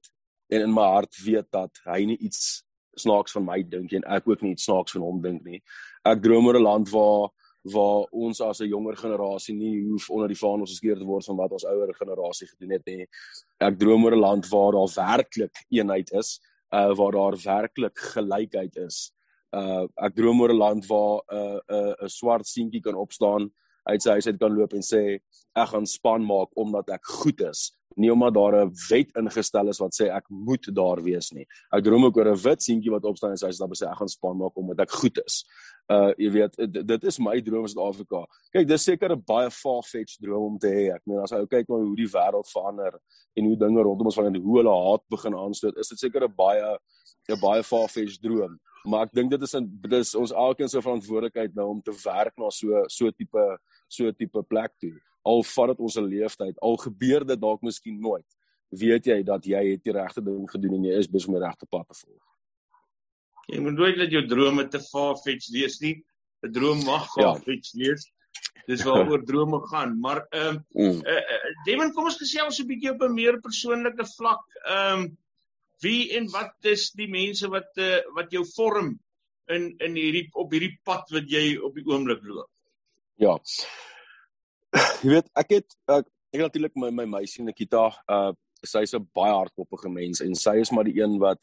en 0.49 0.61
in 0.61 0.73
my 0.73 0.87
hart 0.95 1.15
weet 1.25 1.47
dat 1.51 1.71
hy 1.85 2.05
nie 2.05 2.17
iets 2.17 2.63
snaaks 2.95 3.32
van 3.32 3.45
my 3.45 3.63
dink 3.63 3.93
en 3.93 4.03
ek 4.08 4.27
ook 4.27 4.41
nie 4.41 4.51
iets 4.51 4.63
snaaks 4.63 4.91
van 4.91 5.01
hom 5.01 5.21
dink 5.21 5.43
nie 5.43 5.62
ek 6.06 6.21
droom 6.21 6.47
oor 6.47 6.60
'n 6.60 6.63
land 6.63 6.89
waar 6.89 7.29
waar 7.63 8.08
ons 8.12 8.41
as 8.41 8.60
'n 8.60 8.67
jonger 8.67 8.95
generasie 8.95 9.56
nie 9.56 9.88
hoef 9.88 10.10
onder 10.10 10.27
die 10.27 10.38
vaandel 10.38 10.67
geskeer 10.67 10.97
te 10.97 11.06
word 11.06 11.25
van 11.25 11.38
wat 11.38 11.51
ons 11.51 11.65
ouer 11.65 11.93
generasie 11.93 12.47
gedoen 12.47 12.71
het 12.71 12.86
nie. 12.86 13.08
Ek 13.60 13.79
droom 13.79 14.03
oor 14.03 14.15
'n 14.15 14.19
land 14.19 14.49
waar 14.49 14.71
daar 14.71 14.91
werklik 14.95 15.56
eenheid 15.71 16.12
is, 16.12 16.41
uh 16.73 16.93
waar 16.95 17.12
daar 17.12 17.38
werklik 17.38 17.97
gelykheid 17.97 18.75
is. 18.75 19.12
Uh 19.53 19.88
ek 19.97 20.15
droom 20.15 20.41
oor 20.41 20.51
'n 20.51 20.58
land 20.58 20.86
waar 20.88 21.21
'n 21.32 21.36
uh, 21.36 21.60
'n 21.69 21.75
uh, 21.75 22.03
'n 22.03 22.10
swart 22.10 22.45
seentjie 22.45 22.82
kan 22.82 22.95
opstaan 22.95 23.51
uit 23.83 24.01
sy 24.01 24.17
huis 24.17 24.27
uit 24.27 24.39
kan 24.39 24.53
loop 24.55 24.73
en 24.73 24.81
sê 24.81 25.19
ek 25.55 25.69
gaan 25.73 25.85
span 25.85 26.25
maak 26.25 26.49
omdat 26.55 26.89
ek 26.89 27.05
goed 27.21 27.41
is 27.41 27.71
nie 27.95 28.11
omdat 28.11 28.33
daar 28.33 28.65
'n 28.65 28.71
wet 28.89 29.11
ingestel 29.17 29.67
is 29.67 29.79
wat 29.79 29.93
sê 29.93 30.09
ek 30.09 30.25
moet 30.29 30.65
daar 30.73 31.01
wees 31.03 31.31
nie. 31.31 31.45
Ek 31.71 31.83
droom 31.83 32.05
ook 32.05 32.17
oor 32.17 32.31
'n 32.31 32.37
wit 32.37 32.61
seentjie 32.61 32.91
wat 32.91 33.03
opstaan 33.03 33.31
en 33.31 33.37
sê 33.37 33.47
hy 33.47 33.51
sê 33.51 33.91
ek 33.91 33.97
gaan 33.97 34.07
span 34.07 34.37
maak 34.37 34.57
omdat 34.57 34.79
ek 34.79 34.91
goed 34.91 35.19
is. 35.25 35.45
Uh 35.89 36.13
jy 36.17 36.29
weet 36.31 36.55
dit 36.87 37.03
is 37.03 37.19
my 37.19 37.41
droom 37.41 37.61
in 37.61 37.67
Suid-Afrika. 37.67 38.25
Kyk, 38.53 38.67
dis 38.67 38.83
seker 38.83 39.11
'n 39.11 39.23
baie 39.25 39.49
far-fetched 39.49 40.21
droom 40.21 40.53
om 40.53 40.57
te 40.57 40.67
hê. 40.67 40.95
Ek 40.95 41.01
meen 41.05 41.19
as 41.19 41.31
jy 41.31 41.45
kyk 41.45 41.69
na 41.69 41.75
hoe 41.75 41.95
die 41.95 42.07
wêreld 42.07 42.47
verander 42.47 42.99
en 43.37 43.45
hoe 43.45 43.57
dinge 43.57 43.83
rondom 43.83 44.05
ons 44.05 44.15
van 44.15 44.35
hoe 44.35 44.57
hulle 44.57 44.89
haat 44.89 45.01
begin 45.09 45.33
aanstoot, 45.33 45.77
is 45.77 45.89
dit 45.89 45.99
seker 45.99 46.23
'n 46.23 46.33
baie 46.35 46.77
'n 47.29 47.39
baie 47.39 47.63
far-fetched 47.63 48.21
droom. 48.21 48.59
Maar 48.83 49.05
ek 49.05 49.13
dink 49.13 49.29
dit 49.31 49.41
is 49.41 49.55
'n 49.55 49.65
dit 49.81 49.99
is 49.99 50.15
ons 50.15 50.31
elkeen 50.31 50.69
se 50.69 50.81
verantwoordelikheid 50.81 51.55
nou 51.55 51.67
om 51.69 51.81
te 51.81 51.93
werk 52.03 52.37
na 52.37 52.49
so 52.49 52.83
so 52.87 53.11
tipe 53.11 53.57
so 53.87 54.11
tipe 54.11 54.43
plek 54.43 54.71
toe 54.79 54.99
al 55.23 55.43
vat 55.47 55.71
dit 55.71 55.79
ons 55.79 55.97
'n 55.97 56.07
leeftyd, 56.07 56.59
al 56.59 56.77
gebeur 56.77 57.25
dit 57.25 57.39
dalk 57.39 57.61
miskien 57.61 57.99
nooit, 57.99 58.27
weet 58.69 59.05
jy 59.05 59.23
dat 59.23 59.45
jy 59.45 59.71
het 59.71 59.83
die 59.83 59.93
regte 59.93 60.21
ding 60.21 60.49
gedoen 60.49 60.75
en 60.75 60.83
jy 60.83 60.97
is 60.99 61.07
besig 61.07 61.29
om 61.29 61.39
die 61.39 61.45
regte 61.45 61.65
pad 61.65 61.87
te 61.87 61.95
volg. 61.95 62.25
Jy 63.47 63.59
moet 63.59 63.73
nooit 63.73 63.97
dat 63.97 64.11
jou 64.11 64.25
drome 64.27 64.67
te 64.67 64.79
far-fetched 64.79 65.51
wees 65.51 65.79
nie. 65.79 66.03
'n 66.43 66.51
Droom 66.51 66.83
mag 66.83 67.07
far-fetched 67.13 67.73
ja. 67.73 67.87
wees. 67.87 68.11
Dis 68.67 68.83
waaroor 68.83 69.23
drome 69.31 69.59
gaan, 69.67 69.99
maar 69.99 70.25
ehm 70.31 70.55
um, 70.55 70.65
mm. 70.73 71.01
uh, 71.05 71.23
uh, 71.33 71.51
Devin, 71.65 71.91
kom 71.93 72.05
ons 72.05 72.17
gesels 72.17 72.59
'n 72.59 72.67
bietjie 72.67 72.91
op 72.91 73.01
'n 73.01 73.13
meer 73.13 73.39
persoonlike 73.39 74.05
vlak. 74.17 74.43
Ehm 74.67 74.99
um, 74.99 75.17
wie 75.83 76.11
en 76.17 76.29
wat 76.33 76.69
is 76.73 76.89
die 76.97 77.09
mense 77.11 77.49
wat 77.51 77.71
uh, 77.81 77.99
wat 78.17 78.31
jou 78.33 78.43
vorm 78.55 78.93
in 79.51 79.69
in 79.83 79.97
hierdie 79.99 80.27
op 80.39 80.53
hierdie 80.55 80.77
pad 80.87 81.09
wat 81.15 81.29
jy 81.29 81.57
op 81.59 81.75
die 81.75 81.85
oomblik 81.89 82.23
loop? 82.23 82.49
Ja. 83.21 83.37
Jy 85.03 85.11
weet, 85.11 85.27
ek 85.37 85.51
het 85.59 85.75
ek, 85.91 86.07
ek 86.33 86.39
het 86.39 86.47
natuurlik 86.47 86.79
my 86.79 86.89
my 86.95 87.05
meisie 87.19 87.45
Nikita, 87.45 87.89
uh 88.09 88.31
sy's 88.63 88.93
'n 88.95 89.03
baie 89.11 89.33
hardkoppige 89.33 89.89
mens 89.91 90.21
en 90.23 90.35
sy 90.39 90.55
is 90.61 90.71
maar 90.71 90.85
die 90.87 90.95
een 90.95 91.17
wat 91.19 91.41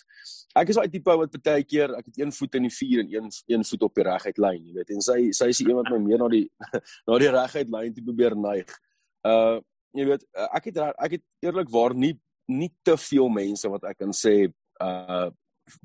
ek 0.56 0.70
is 0.72 0.76
daai 0.76 0.88
tipe 0.88 1.16
wat 1.20 1.34
baie 1.44 1.64
keer 1.64 1.92
ek 1.98 2.06
het 2.06 2.18
een 2.18 2.32
voet 2.32 2.54
in 2.54 2.64
die 2.64 2.72
vuur 2.72 3.00
en 3.02 3.10
een 3.12 3.28
een 3.46 3.64
voet 3.64 3.82
op 3.82 3.94
die 3.94 4.04
reguit 4.04 4.38
lyn, 4.38 4.64
jy 4.64 4.72
weet. 4.74 4.90
En 4.90 5.04
sy 5.04 5.18
sy 5.36 5.50
is 5.52 5.60
die 5.60 5.68
een 5.68 5.76
wat 5.76 5.90
my 5.92 5.98
meer 5.98 6.18
na 6.18 6.28
die 6.32 6.48
na 7.06 7.18
die 7.20 7.28
reguit 7.34 7.68
lyn 7.68 7.94
te 7.94 8.06
probeer 8.06 8.36
neig. 8.36 8.72
Uh 9.20 9.60
jy 9.92 10.06
weet, 10.06 10.24
ek 10.32 10.70
het 10.70 10.76
ek 10.78 11.18
het 11.18 11.24
eerlikwaar 11.44 11.94
nie 11.94 12.14
nie 12.50 12.70
te 12.84 12.96
veel 12.98 13.28
mense 13.32 13.68
wat 13.70 13.86
ek 13.92 14.02
kan 14.04 14.14
sê 14.16 14.52
uh 14.80 15.28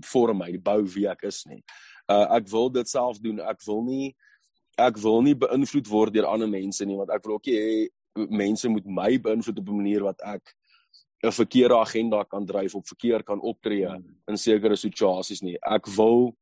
vorm 0.02 0.40
my, 0.42 0.48
die 0.50 0.62
bou 0.62 0.80
wie 0.96 1.06
ek 1.06 1.28
is 1.30 1.44
nie. 1.46 1.62
Uh 2.10 2.26
ek 2.40 2.50
wil 2.50 2.72
dit 2.74 2.90
self 2.90 3.20
doen. 3.22 3.40
Ek 3.46 3.62
wil 3.68 3.84
nie 3.86 4.16
ek 4.82 4.98
wil 5.00 5.22
nie 5.24 5.36
beïnvloed 5.40 5.88
word 5.88 6.16
deur 6.16 6.28
ander 6.28 6.50
mense 6.52 6.84
nie 6.86 6.98
want 7.00 7.14
ek 7.16 7.24
wil 7.26 7.38
ook 7.38 7.48
hê 7.48 7.88
mense 8.16 8.68
moet 8.72 8.88
my 8.88 9.12
beïnvloed 9.20 9.60
op 9.60 9.70
'n 9.70 9.78
manier 9.78 10.04
wat 10.04 10.20
ek 10.22 10.44
'n 11.24 11.32
verkeerde 11.32 11.78
agenda 11.78 12.24
kan 12.24 12.46
dryf 12.46 12.76
of 12.76 12.88
verkeer 12.88 13.24
kan 13.24 13.40
optree 13.40 13.88
hmm. 13.88 14.04
in 14.28 14.38
sekere 14.38 14.76
situasies 14.76 15.42
nie. 15.42 15.58
Ek 15.64 15.88
wil 15.88 16.36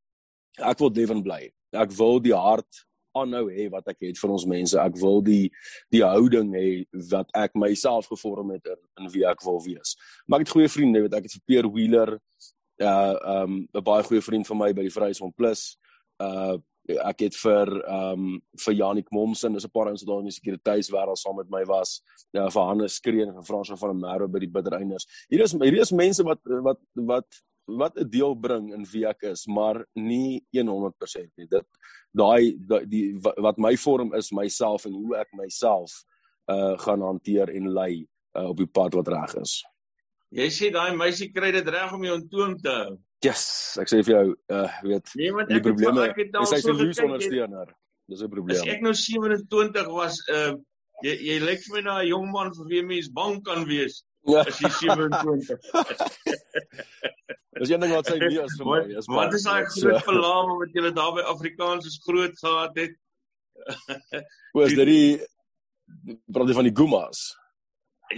ek 0.58 0.80
wil 0.80 0.90
Devon 0.90 1.22
bly. 1.24 1.52
Ek 1.74 1.92
wil 1.92 2.20
die 2.20 2.36
hart 2.36 2.86
aanhou 3.18 3.48
hê 3.52 3.70
wat 3.72 3.88
ek 3.92 4.02
het 4.08 4.20
vir 4.22 4.34
ons 4.36 4.46
mense. 4.50 4.80
Ek 4.80 4.98
wil 5.02 5.22
die 5.26 5.52
die 5.94 6.04
houding 6.04 6.52
hê 6.58 6.68
wat 7.12 7.32
ek 7.38 7.56
myself 7.56 8.10
gevorm 8.12 8.52
het 8.56 8.66
in, 8.66 8.82
in 9.02 9.14
wie 9.14 9.26
ek 9.30 9.44
wil 9.46 9.62
wees. 9.66 9.96
Maar 10.28 10.42
ek 10.42 10.48
het 10.48 10.56
goeie 10.58 10.72
vriende, 10.72 11.06
weet 11.06 11.18
ek 11.20 11.30
het 11.30 11.38
vir 11.38 11.48
Peer 11.48 11.70
Wheeler 11.70 12.18
uh 12.82 13.16
um 13.44 13.68
'n 13.70 13.84
baie 13.84 14.04
goeie 14.04 14.22
vriend 14.22 14.48
van 14.48 14.58
my 14.58 14.74
by 14.74 14.88
die 14.88 14.94
Vryheidsfront 14.94 15.36
Plus. 15.36 15.78
Uh 16.20 16.58
ek 16.84 17.22
het 17.24 17.36
vir 17.40 17.70
um, 17.88 18.42
vir 18.60 18.74
Janik 18.76 19.08
Momsen, 19.12 19.54
dis 19.54 19.64
'n 19.64 19.72
paar 19.72 19.88
ons 19.88 20.04
wat 20.04 20.10
daar 20.10 20.20
in 20.20 20.28
die 20.28 20.36
sekuriteitswêreld 20.36 21.18
saam 21.18 21.38
met 21.38 21.50
my 21.50 21.64
was. 21.66 22.02
Ja, 22.34 22.50
vir 22.50 22.62
Hannes 22.62 22.96
Skreen 22.96 23.30
en 23.30 23.36
vir 23.36 23.46
Frans 23.46 23.72
van 23.72 23.90
der 23.90 24.10
Merwe 24.10 24.28
by 24.28 24.40
die 24.40 24.52
Biddereiners. 24.52 25.08
Hier 25.30 25.44
is 25.44 25.54
hier 25.54 25.80
is 25.80 25.92
mense 25.92 26.24
wat 26.24 26.40
wat 26.44 26.80
wat 26.94 27.28
wat 27.66 27.98
'n 27.98 28.10
deel 28.10 28.36
bring 28.36 28.74
in 28.74 28.86
wie 28.92 29.06
ek 29.08 29.22
is, 29.22 29.46
maar 29.48 29.86
nie 29.94 30.44
100% 30.52 31.32
nie. 31.38 31.48
Dit 31.48 31.66
daai 32.12 32.58
die 32.86 33.14
wat 33.20 33.58
my 33.58 33.76
vorm 33.78 34.14
is 34.14 34.32
myself 34.32 34.86
en 34.86 34.94
hoe 34.94 35.16
ek 35.18 35.30
myself 35.34 36.04
uh 36.48 36.78
gaan 36.78 37.02
hanteer 37.02 37.50
en 37.50 37.72
lei 37.72 38.06
uh, 38.38 38.50
op 38.50 38.58
die 38.58 38.68
pad 38.68 38.94
wat 38.94 39.08
reg 39.08 39.36
is. 39.42 39.64
Jy 40.34 40.50
sê 40.50 40.72
daai 40.74 40.96
meisie 40.98 41.32
kry 41.32 41.52
dit 41.52 41.68
reg 41.68 41.94
om 41.94 42.04
jou 42.04 42.16
in 42.18 42.28
toom 42.30 42.58
te 42.58 42.70
hou. 42.70 42.98
Yes, 43.24 43.78
ek 43.80 43.88
sê 43.88 44.02
vir 44.04 44.16
jou, 44.16 44.36
uh 44.52 44.70
weet, 44.84 45.14
nee, 45.16 45.32
die 45.48 45.62
probleme 45.64 46.10
is 46.42 46.52
hy 46.52 46.60
se 46.60 46.74
loose 46.74 47.06
ondersteuner. 47.06 47.74
Dis 48.10 48.22
'n 48.22 48.30
probleem. 48.30 48.60
As 48.60 48.68
ek 48.68 48.82
nou 48.82 48.94
27 48.94 49.92
was, 49.94 50.20
uh 50.30 50.56
jy 51.04 51.14
jy 51.30 51.38
lyk 51.40 51.64
vir 51.68 51.76
my 51.78 51.82
na 51.82 52.00
'n 52.02 52.10
jong 52.10 52.32
man 52.32 52.52
vir 52.58 52.68
wie 52.68 52.84
mens 52.84 53.10
bang 53.10 53.40
kan 53.44 53.64
wees. 53.66 54.04
Ja. 54.24 54.44
As 54.48 54.60
jy 54.62 54.70
27. 54.72 55.58
Dis 57.60 57.70
een 57.70 57.84
ding 57.84 57.92
wat 57.94 58.08
sy 58.08 58.18
nie 58.22 58.40
is 58.40 58.56
vir 58.60 58.70
my. 58.70 58.80
Is 58.98 59.08
wat 59.12 59.36
is 59.36 59.46
daai 59.48 59.66
groot 59.68 60.04
verlaam 60.08 60.54
wat 60.62 60.76
jy 60.78 60.92
daar 60.96 61.14
by 61.18 61.26
Afrikaans 61.34 61.88
is 61.90 62.00
groot 62.06 62.36
gehad 62.40 62.80
het? 62.80 62.96
Was 64.58 64.74
dit 64.80 64.90
die 64.90 65.10
praat 66.32 66.50
jy 66.50 66.58
van 66.58 66.70
die 66.70 66.76
Gumas? 66.80 67.26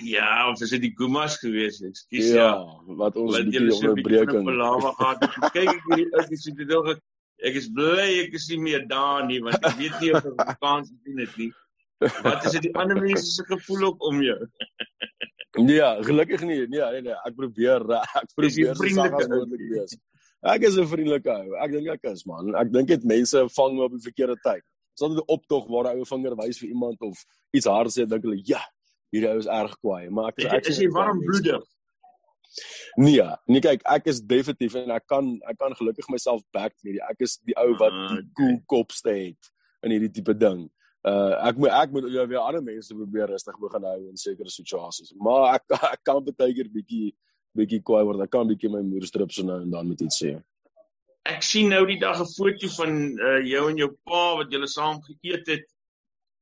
Ja, 0.03 0.49
of 0.51 0.61
is 0.61 0.73
dit 0.75 0.85
die 0.87 0.93
Gumas 0.97 1.39
gewees? 1.41 1.81
Ekskuus 1.85 2.31
ja, 2.35 2.53
ja, 2.53 2.95
wat 3.01 3.17
ons 3.19 3.37
bietjie 3.41 3.73
onderbreking. 3.73 4.47
Kyk 4.47 5.59
ek 5.73 5.83
hierdie 5.89 6.07
ou 6.13 6.25
dis 6.29 6.47
dit 6.47 6.65
nog 6.69 6.93
ek 6.95 7.59
is 7.59 7.67
bly 7.75 8.07
ek 8.23 8.35
is 8.37 8.47
nie 8.53 8.61
meer 8.63 8.85
daar 8.87 9.25
nie 9.27 9.41
want 9.43 9.59
ek 9.67 9.77
weet 9.81 9.97
nie 10.03 10.13
of 10.15 10.27
ek 10.31 10.57
kans 10.61 10.91
sien 10.91 11.19
dit 11.19 11.39
nie. 11.41 11.51
Wat 11.97 12.45
is 12.45 12.57
dit 12.57 12.67
die 12.67 12.75
ander 12.75 12.99
mense 13.07 13.31
se 13.31 13.45
gevoel 13.47 13.87
ook 13.91 14.03
om 14.03 14.21
jou? 14.21 14.39
ja, 15.71 15.95
gelukkig 16.03 16.43
nie. 16.43 16.65
Nee, 16.67 16.83
nee, 16.91 17.01
nee, 17.07 17.17
ek 17.23 17.35
probeer 17.35 17.85
ek 17.95 18.31
probeer 18.35 18.75
vriendelik 18.75 19.65
wees. 19.71 19.97
Ek 20.45 20.65
is 20.67 20.77
'n 20.77 20.85
vriendelike 20.85 21.31
ou. 21.31 21.55
Ek 21.63 21.71
dink 21.71 21.87
ek 21.95 22.09
is 22.11 22.25
man. 22.25 22.53
Ek 22.55 22.71
dink 22.71 22.87
dit 22.91 23.03
mense 23.03 23.45
vang 23.57 23.77
my 23.77 23.87
op 23.87 23.95
die 23.95 24.03
verkeerde 24.03 24.35
tyd. 24.43 24.63
Sal 24.93 25.15
dit 25.15 25.23
'n 25.23 25.31
optog 25.31 25.67
waar 25.67 25.89
'n 25.93 25.99
ou 25.99 26.05
vinger 26.05 26.35
wys 26.35 26.59
vir 26.59 26.69
iemand 26.69 27.01
of 27.01 27.17
iets 27.51 27.65
hard 27.65 27.89
sê, 27.89 28.05
dink 28.05 28.23
hulle, 28.23 28.41
ja, 28.43 28.61
hierdie 29.11 29.31
ou 29.31 29.39
is 29.39 29.47
erg 29.47 29.73
kwaai, 29.79 30.09
maar 30.09 30.29
ek 30.29 30.45
ek 30.51 30.67
is 30.67 30.79
nie 30.79 30.91
warm 30.91 31.19
bloedig. 31.19 31.63
Nee, 32.95 33.27
nee 33.47 33.61
kyk, 33.61 33.81
ek 33.83 34.07
is 34.07 34.21
definitief 34.21 34.75
en 34.75 34.91
ek 34.91 35.07
kan 35.07 35.39
ek 35.49 35.57
kan 35.57 35.73
gelukkig 35.75 36.07
myself 36.09 36.43
back 36.51 36.73
met 36.83 36.95
die 36.99 37.03
ek 37.03 37.25
is 37.27 37.39
die 37.43 37.55
ou 37.57 37.73
wat 37.79 37.91
ah, 37.91 38.15
die 38.15 38.23
cool 38.37 38.59
kopste 38.67 39.11
het 39.11 39.51
in 39.83 39.91
hierdie 39.91 40.11
tipe 40.11 40.35
ding. 40.37 40.69
Uh 41.05 41.35
ek 41.45 41.59
moet 41.61 41.69
ek 41.69 41.91
moet 41.93 42.07
weer 42.09 42.41
ander 42.41 42.63
mense 42.65 42.95
probeer 42.97 43.29
rustig 43.29 43.57
begin 43.61 43.83
hou 43.85 43.99
in 44.09 44.17
sekere 44.17 44.49
situasies. 44.49 45.13
Maar 45.21 45.59
ek 45.59 45.75
ek 45.93 46.03
kan 46.07 46.23
baie 46.25 46.53
keer 46.57 46.71
bietjie 46.73 47.13
bietjie 47.55 47.81
kwaai 47.85 48.03
word. 48.07 48.23
Ek 48.25 48.31
kan 48.33 48.49
bietjie 48.49 48.71
my 48.73 48.81
moederstrip 48.81 49.33
so 49.33 49.45
nou 49.45 49.59
en 49.61 49.69
dan 49.71 49.89
met 49.89 50.01
iets 50.01 50.23
sê. 50.23 50.33
Ek 51.29 51.45
sien 51.45 51.69
nou 51.69 51.83
die 51.85 51.99
dag 52.01 52.17
'n 52.21 52.31
foto 52.31 52.69
van 52.77 52.97
uh 53.17 53.41
jou 53.45 53.67
en 53.69 53.83
jou 53.83 53.91
pa 54.05 54.23
wat 54.39 54.51
julle 54.53 54.69
saam 54.71 54.97
geëet 55.05 55.53
het. 55.53 55.67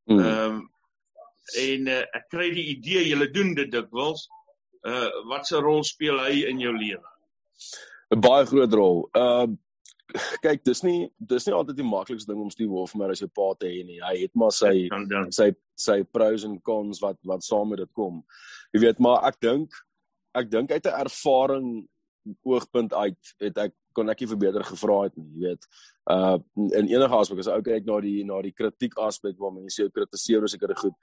Hmm. 0.08 0.20
Ehm 0.20 0.56
um, 0.56 0.62
en 1.60 1.88
uh, 1.92 2.04
ek 2.16 2.30
kry 2.32 2.48
die 2.56 2.68
idee 2.78 3.04
julle 3.10 3.28
doen 3.36 3.52
dit 3.60 3.72
dikwels. 3.72 4.30
Uh 4.88 5.10
wat 5.28 5.52
'n 5.52 5.64
rol 5.64 5.84
speel 5.84 6.24
hy 6.24 6.48
in 6.48 6.64
jou 6.64 6.72
lewe? 6.72 7.10
'n 8.16 8.22
Baie 8.22 8.46
groot 8.46 8.74
rol. 8.74 9.10
Uh 9.12 9.48
kyk, 10.44 10.64
dis 10.66 10.84
nie 10.84 11.08
dis 11.18 11.48
nie 11.48 11.56
altyd 11.56 11.80
die 11.80 11.88
maklikste 11.88 12.32
ding 12.32 12.42
om 12.44 12.52
Steve 12.54 12.72
Wolfmer 12.72 13.14
as 13.14 13.24
jou 13.24 13.30
pa 13.32 13.54
te 13.60 13.70
hê 13.70 13.84
nie. 13.88 14.02
Hy 14.04 14.16
het 14.26 14.36
maar 14.36 14.54
sy 14.56 14.90
sy 15.34 15.52
sy 15.80 16.02
pros 16.04 16.46
en 16.48 16.60
cons 16.62 17.02
wat 17.04 17.18
wat 17.28 17.46
saam 17.46 17.74
met 17.74 17.84
dit 17.84 17.94
kom. 17.98 18.22
Jy 18.74 18.84
weet, 18.86 19.02
maar 19.04 19.24
ek 19.30 19.40
dink 19.42 19.80
ek 20.38 20.50
dink 20.50 20.72
uit 20.72 20.86
'n 20.86 21.00
ervaring 21.06 21.70
oogpunt 22.44 22.94
uit 22.94 23.34
het 23.40 23.58
ek 23.58 23.74
kon 23.94 24.10
ek 24.10 24.24
nie 24.24 24.30
verbeter 24.32 24.64
gevra 24.66 25.04
het 25.06 25.18
nie, 25.18 25.30
jy 25.36 25.50
weet. 25.50 25.68
Uh 26.10 26.38
in 26.80 26.90
enige 26.90 27.18
aspek 27.18 27.40
as 27.40 27.48
ek 27.52 27.66
kyk 27.68 27.86
na 27.86 28.00
die 28.02 28.24
na 28.24 28.42
die 28.42 28.56
kritiek 28.56 28.98
aspek 28.98 29.38
waar 29.38 29.54
mense 29.54 29.82
jou 29.82 29.90
kritiseer 29.90 30.42
oor 30.42 30.52
sekere 30.52 30.76
goed, 30.76 30.96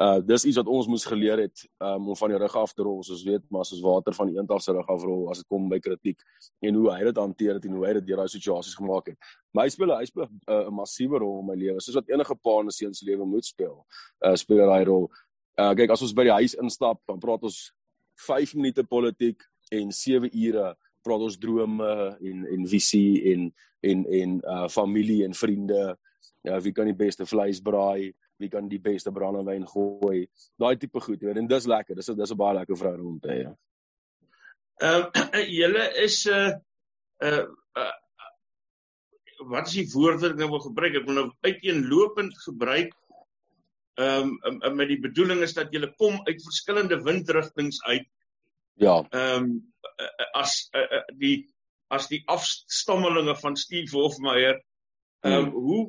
uh 0.00 0.20
dis 0.24 0.44
iets 0.48 0.56
wat 0.56 0.68
ons 0.72 0.86
moes 0.88 1.04
geleer 1.04 1.38
het 1.44 1.64
um, 1.84 2.08
om 2.08 2.16
van 2.16 2.30
die 2.32 2.38
rug 2.40 2.54
af 2.56 2.72
te 2.72 2.82
rol 2.82 3.02
soos 3.04 3.24
weet 3.28 3.42
maar 3.52 3.66
soos 3.68 3.82
water 3.84 4.14
van 4.16 4.30
die 4.30 4.38
eendag 4.38 4.62
se 4.64 4.72
rug 4.72 4.88
af 4.88 5.02
rol 5.04 5.26
as 5.30 5.42
dit 5.42 5.46
kom 5.52 5.66
by 5.68 5.78
kritiek 5.84 6.22
en 6.64 6.78
hoe 6.80 6.86
hy 6.94 7.02
dit 7.04 7.20
hanteer 7.20 7.58
het 7.58 7.66
en 7.68 7.74
hoe 7.76 7.84
hy 7.86 7.92
dit 7.98 8.06
deur 8.06 8.22
daai 8.22 8.32
situasies 8.32 8.78
gemaak 8.78 9.10
het. 9.12 9.18
Maar 9.52 9.68
hy 9.68 9.74
speel 9.74 9.92
hy 9.92 10.06
speel 10.08 10.24
uh, 10.24 10.30
'n 10.30 10.70
uh, 10.70 10.70
massiewe 10.72 11.20
rol 11.20 11.40
in 11.40 11.46
my 11.46 11.56
lewe 11.60 11.80
soos 11.80 11.98
wat 12.00 12.08
enige 12.08 12.34
pa 12.40 12.54
in 12.60 12.66
'n 12.72 12.76
seun 12.78 12.94
se 12.94 13.04
lewe 13.04 13.26
moet 13.26 13.44
speel. 13.44 13.84
Uh 14.24 14.34
speel 14.34 14.72
hy 14.72 14.82
rol. 14.88 15.10
Uh 15.60 15.74
kyk 15.76 15.90
as 15.90 16.02
ons 16.02 16.16
by 16.16 16.24
die 16.24 16.38
huis 16.40 16.54
instap 16.54 17.02
dan 17.06 17.20
praat 17.20 17.44
ons 17.44 17.72
5 18.16 18.54
minute 18.54 18.84
politiek 18.84 19.44
en 19.72 19.92
7 19.92 20.32
ure 20.32 20.74
praat 21.04 21.20
ons 21.20 21.36
drome 21.36 22.16
en 22.20 22.46
en 22.46 22.66
visie 22.66 23.32
en 23.32 23.52
en 23.82 24.06
en 24.06 24.40
uh 24.40 24.68
familie 24.68 25.24
en 25.24 25.34
vriende. 25.34 25.96
Ja, 26.42 26.60
wie 26.60 26.72
kan 26.72 26.86
die 26.86 26.96
beste 26.96 27.26
vleis 27.26 27.60
braai? 27.60 28.14
Wie 28.42 28.50
kan 28.52 28.68
die 28.68 28.80
beste 28.82 29.12
brandewyn 29.14 29.66
gooi. 29.68 30.26
Daai 30.60 30.76
tipe 30.80 31.00
goed, 31.00 31.20
jy 31.20 31.30
weet, 31.30 31.40
en 31.42 31.50
dis 31.50 31.68
lekker. 31.70 31.98
Dis 31.98 32.10
dis 32.18 32.34
'n 32.34 32.40
baie 32.40 32.58
lekker 32.58 32.78
verhouding 32.78 33.08
om 33.08 33.20
te 33.20 33.32
hê. 33.32 33.42
Ehm 34.82 35.04
uh, 35.08 35.44
julle 35.60 35.84
is 36.04 36.26
'n 36.26 36.32
uh, 36.32 36.52
uh, 37.28 37.44
uh, 37.82 37.92
wat 39.52 39.68
is 39.68 39.78
die 39.80 39.88
woord 39.94 40.20
wat 40.22 40.34
ek 40.34 40.42
nou 40.42 40.50
wil 40.54 40.64
gebruik? 40.66 40.98
Ek 40.98 41.06
wil 41.06 41.20
nou 41.20 41.28
uiteenlopend 41.46 42.36
gebruik. 42.46 42.92
Ehm 44.00 44.34
um, 44.48 44.60
um, 44.64 44.76
met 44.76 44.88
die 44.88 45.00
bedoeling 45.00 45.42
is 45.46 45.54
dat 45.54 45.72
julle 45.74 45.92
kom 46.00 46.20
uit 46.26 46.42
verskillende 46.42 47.02
windrigtinge 47.02 47.78
uit. 47.88 48.08
Ja. 48.80 49.02
Ehm 49.10 49.50
um, 49.50 49.72
as 50.34 50.68
uh, 50.74 50.86
uh, 50.98 51.02
die 51.18 51.36
as 51.92 52.08
die 52.08 52.22
afstammelinge 52.32 53.36
van 53.36 53.56
Steve 53.56 53.96
Hofmeyer. 53.96 54.62
Ehm 55.22 55.34
um, 55.34 55.50
hmm. 55.50 55.52
hoe 55.52 55.82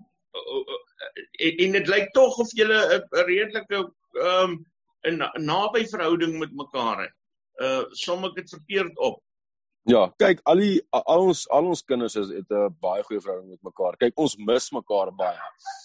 en, 1.40 1.58
en 1.66 1.72
dit 1.72 1.88
lyk 1.88 2.12
tog 2.14 2.38
of 2.38 2.52
julle 2.52 2.80
'n 2.96 3.26
redelike 3.28 3.82
ehm 4.22 4.52
um, 4.52 4.66
'n 5.04 5.46
naby 5.46 5.86
verhouding 5.86 6.40
met 6.40 6.54
mekaar 6.54 7.02
het. 7.02 7.16
Uh 7.62 7.84
som 7.92 8.26
ek 8.26 8.36
dit 8.36 8.50
verkeerd 8.50 8.98
op. 8.98 9.22
Ja, 9.84 10.08
kyk, 10.18 10.40
al 10.48 10.62
die 10.64 10.82
al 10.90 11.26
ons 11.28 11.44
al 11.52 11.66
ons 11.68 11.84
kinders 11.84 12.16
is 12.16 12.30
het 12.32 12.50
'n 12.50 12.76
baie 12.80 13.04
goeie 13.04 13.22
verhouding 13.22 13.52
met 13.52 13.64
mekaar. 13.64 13.98
Kyk, 13.98 14.14
ons 14.16 14.38
mis 14.38 14.72
mekaar 14.72 15.12
baie. 15.12 15.40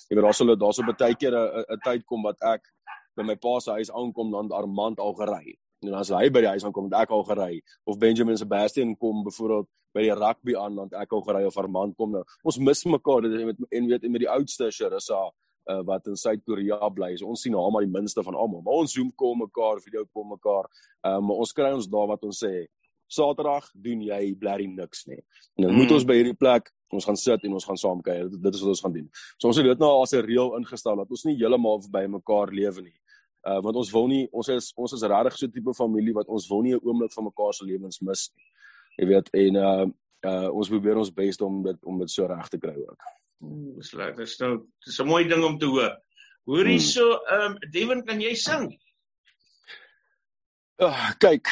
Jy 0.08 0.16
weet 0.16 0.24
daar's 0.24 0.38
hulle 0.38 0.56
daar's 0.56 0.78
op 0.78 0.86
baie 0.98 1.14
keer 1.14 1.34
'n 1.34 1.80
tyd 1.84 2.04
kom 2.06 2.22
wat 2.22 2.40
ek 2.42 2.62
by 3.16 3.22
my 3.22 3.36
pa 3.36 3.58
se 3.60 3.70
huis 3.70 3.90
aankom 3.90 4.30
dan 4.30 4.52
Armand 4.52 5.00
al 5.00 5.14
gery. 5.14 5.58
En 5.86 5.94
as 5.94 6.10
hy 6.10 6.26
by 6.34 6.42
die 6.42 6.52
huis 6.54 6.64
aankom, 6.66 6.88
ek 6.92 7.10
al 7.14 7.26
gery 7.28 7.58
of 7.86 7.98
Benjamin 8.02 8.38
Sebastian 8.38 8.96
kom 8.98 9.22
byvoorbeeld 9.26 9.68
by 9.94 10.04
die 10.04 10.14
rugby 10.14 10.56
aan 10.58 10.78
want 10.78 10.96
ek 10.98 11.12
al 11.14 11.22
gery 11.26 11.44
of 11.46 11.58
Armand 11.60 11.94
kom 11.98 12.16
nou. 12.16 12.24
Ons 12.42 12.58
mis 12.58 12.82
mekaar 12.90 13.26
dit 13.26 13.36
met 13.46 13.60
en 13.78 13.92
weet 13.92 14.08
met 14.08 14.24
die 14.24 14.30
oudste 14.30 14.70
Sharissa 14.74 15.20
uh, 15.70 15.82
wat 15.86 16.08
in 16.10 16.18
Suid-Korea 16.18 16.90
bly. 16.94 17.12
So 17.20 17.30
ons 17.30 17.44
sien 17.46 17.56
haar 17.56 17.70
maar 17.74 17.86
die 17.86 17.92
minste 17.92 18.24
van 18.26 18.36
almal. 18.36 18.64
Maar 18.66 18.82
ons 18.82 18.96
zoom 18.96 19.12
kom 19.16 19.44
mekaar, 19.44 19.82
video 19.84 20.04
kom 20.12 20.34
mekaar. 20.34 20.68
Um, 21.06 21.28
maar 21.30 21.44
ons 21.44 21.54
kry 21.54 21.70
ons 21.76 21.88
daar 21.90 22.10
wat 22.10 22.26
ons 22.26 22.42
sê. 22.44 22.66
Saterdag 23.08 23.70
doen 23.72 24.02
jy 24.04 24.34
blerry 24.36 24.66
niks 24.68 25.06
nie. 25.08 25.20
En 25.56 25.68
dan 25.68 25.72
mm. 25.72 25.78
moet 25.80 25.94
ons 25.96 26.04
by 26.08 26.18
hierdie 26.18 26.36
plek 26.36 26.68
ons 26.92 27.04
gaan 27.04 27.18
sit 27.20 27.42
en 27.44 27.54
ons 27.56 27.66
gaan 27.68 27.78
saam 27.80 28.00
kuier. 28.04 28.28
Dit, 28.32 28.40
dit 28.44 28.54
is 28.56 28.64
wat 28.64 28.74
ons 28.74 28.82
gaan 28.84 28.96
doen. 28.96 29.08
So 29.36 29.50
ons 29.50 29.60
het 29.60 29.68
dit 29.68 29.80
nou 29.80 29.90
as 30.02 30.12
'n 30.16 30.24
reël 30.24 30.56
ingestel 30.58 30.96
dat 30.96 31.10
ons 31.10 31.24
nie 31.28 31.36
heeltemal 31.36 31.80
by 31.92 32.04
mekaar 32.08 32.52
lewe 32.52 32.82
nie. 32.82 32.96
Uh 33.48 33.60
want 33.64 33.76
ons 33.80 33.92
wil 33.94 34.08
nie 34.10 34.24
ons 34.32 34.48
is 34.52 34.72
ons 34.76 34.92
is 34.92 35.06
regtig 35.12 35.38
so 35.38 35.46
'n 35.46 35.52
tipe 35.52 35.74
familie 35.74 36.14
wat 36.14 36.28
ons 36.28 36.48
wil 36.50 36.62
nie 36.62 36.74
'n 36.74 36.84
oomblik 36.84 37.12
van 37.12 37.24
mekaar 37.24 37.54
se 37.54 37.64
lewens 37.64 38.00
mis 38.00 38.30
nie. 38.34 38.48
Jy 38.98 39.06
weet 39.12 39.30
en 39.44 39.56
uh 39.56 39.86
uh 40.30 40.48
ons 40.50 40.68
probeer 40.68 40.96
ons 40.96 41.14
bes 41.20 41.40
om 41.40 41.62
dit 41.62 41.78
om 41.84 41.98
dit 41.98 42.10
so 42.10 42.26
reg 42.26 42.48
te 42.48 42.58
kry 42.58 42.76
ook. 42.76 43.02
Dis 43.78 43.92
lekker. 43.92 44.24
Dis 44.24 44.38
nou 44.40 44.66
dis 44.84 45.00
'n 45.00 45.06
mooi 45.06 45.24
ding 45.28 45.44
om 45.44 45.58
te 45.58 45.66
hoor. 45.66 45.94
Hoor 46.48 46.64
hierso, 46.64 47.04
hmm. 47.04 47.34
ehm 47.34 47.52
um, 47.52 47.70
Devin, 47.70 48.04
kan 48.04 48.20
jy 48.20 48.34
sing? 48.34 48.70
Uh, 50.80 51.10
kyk. 51.18 51.46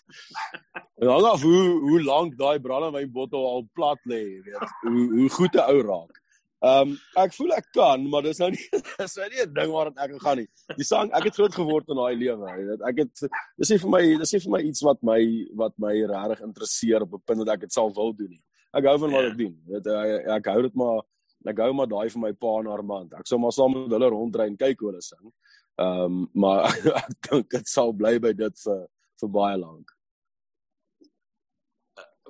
hang 1.10 1.26
af 1.26 1.42
hoe 1.42 1.80
hoe 1.80 2.02
lank 2.04 2.36
daai 2.38 2.60
brandewyn 2.60 3.12
bottel 3.12 3.46
al 3.46 3.64
plat 3.72 3.98
lê, 4.04 4.22
weet. 4.44 4.74
Hoe 4.84 5.06
hoe 5.16 5.28
goed 5.28 5.54
'n 5.54 5.70
ou 5.72 5.80
raak. 5.82 6.22
Ehm 6.60 6.90
um, 6.90 6.96
ek 7.16 7.32
voel 7.32 7.54
ek 7.56 7.70
kan, 7.72 8.02
maar 8.12 8.26
dis 8.26 8.38
nou 8.42 8.50
nie 8.52 8.64
dis 9.00 9.14
nou 9.16 9.28
nie 9.32 9.38
'n 9.46 9.52
ding 9.56 9.70
waar 9.72 9.88
ek 9.96 10.10
gaan 10.20 10.42
nie. 10.42 10.48
Die 10.76 10.84
sang, 10.84 11.12
ek 11.16 11.30
het 11.30 11.38
groot 11.38 11.54
geword 11.56 11.88
in 11.88 11.96
daai 11.96 12.16
lewe, 12.20 12.50
weet. 12.58 12.82
Ek 12.90 12.98
het 13.00 13.22
dis 13.56 13.70
nie 13.72 13.78
vir 13.84 13.92
my 13.94 14.00
dis 14.20 14.32
nie 14.34 14.40
vir 14.44 14.52
my 14.52 14.60
iets 14.68 14.82
wat 14.84 15.00
my 15.02 15.20
wat 15.62 15.74
my 15.80 15.94
regtig 16.10 16.42
interesseer 16.44 17.06
op 17.06 17.14
'n 17.16 17.22
punt 17.24 17.40
dat 17.46 17.54
ek 17.54 17.64
dit 17.64 17.72
sal 17.72 17.88
wil 17.96 18.12
doen 18.12 18.28
nie. 18.34 18.42
Ek 18.76 18.84
hou 18.84 18.98
van 18.98 19.16
wat 19.16 19.24
ja. 19.24 19.30
ek 19.30 19.38
doen. 19.38 19.54
Weet 19.72 19.86
ek, 19.86 20.26
ek 20.36 20.50
hou 20.52 20.62
dit 20.68 20.76
maar 20.76 21.00
ek 21.48 21.62
hou 21.64 21.72
maar 21.72 21.88
daai 21.88 22.10
vir 22.12 22.20
my 22.20 22.32
pa 22.32 22.52
en 22.60 22.68
Armand. 22.68 23.14
Ek 23.16 23.26
sou 23.26 23.38
maar 23.40 23.56
saam 23.56 23.72
met 23.72 23.96
hulle 23.96 24.10
rondry 24.12 24.46
en 24.46 24.56
kyk 24.56 24.80
hoe 24.80 24.90
hulle 24.92 25.02
sing. 25.02 25.32
Ehm 25.80 26.04
um, 26.04 26.28
maar 26.34 26.68
ek 27.04 27.16
dink 27.30 27.48
dit 27.56 27.68
sal 27.68 27.96
bly 27.96 28.18
by 28.18 28.34
dit 28.36 28.66
vir 28.66 28.84
vir 29.20 29.32
baie 29.32 29.56
lank 29.56 29.96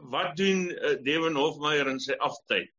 wat 0.01 0.37
doen 0.37 0.71
uh, 0.71 0.97
Devin 1.05 1.37
Hofmeyer 1.37 1.89
in 1.91 1.99
sy 2.01 2.17
aftyd? 2.25 2.71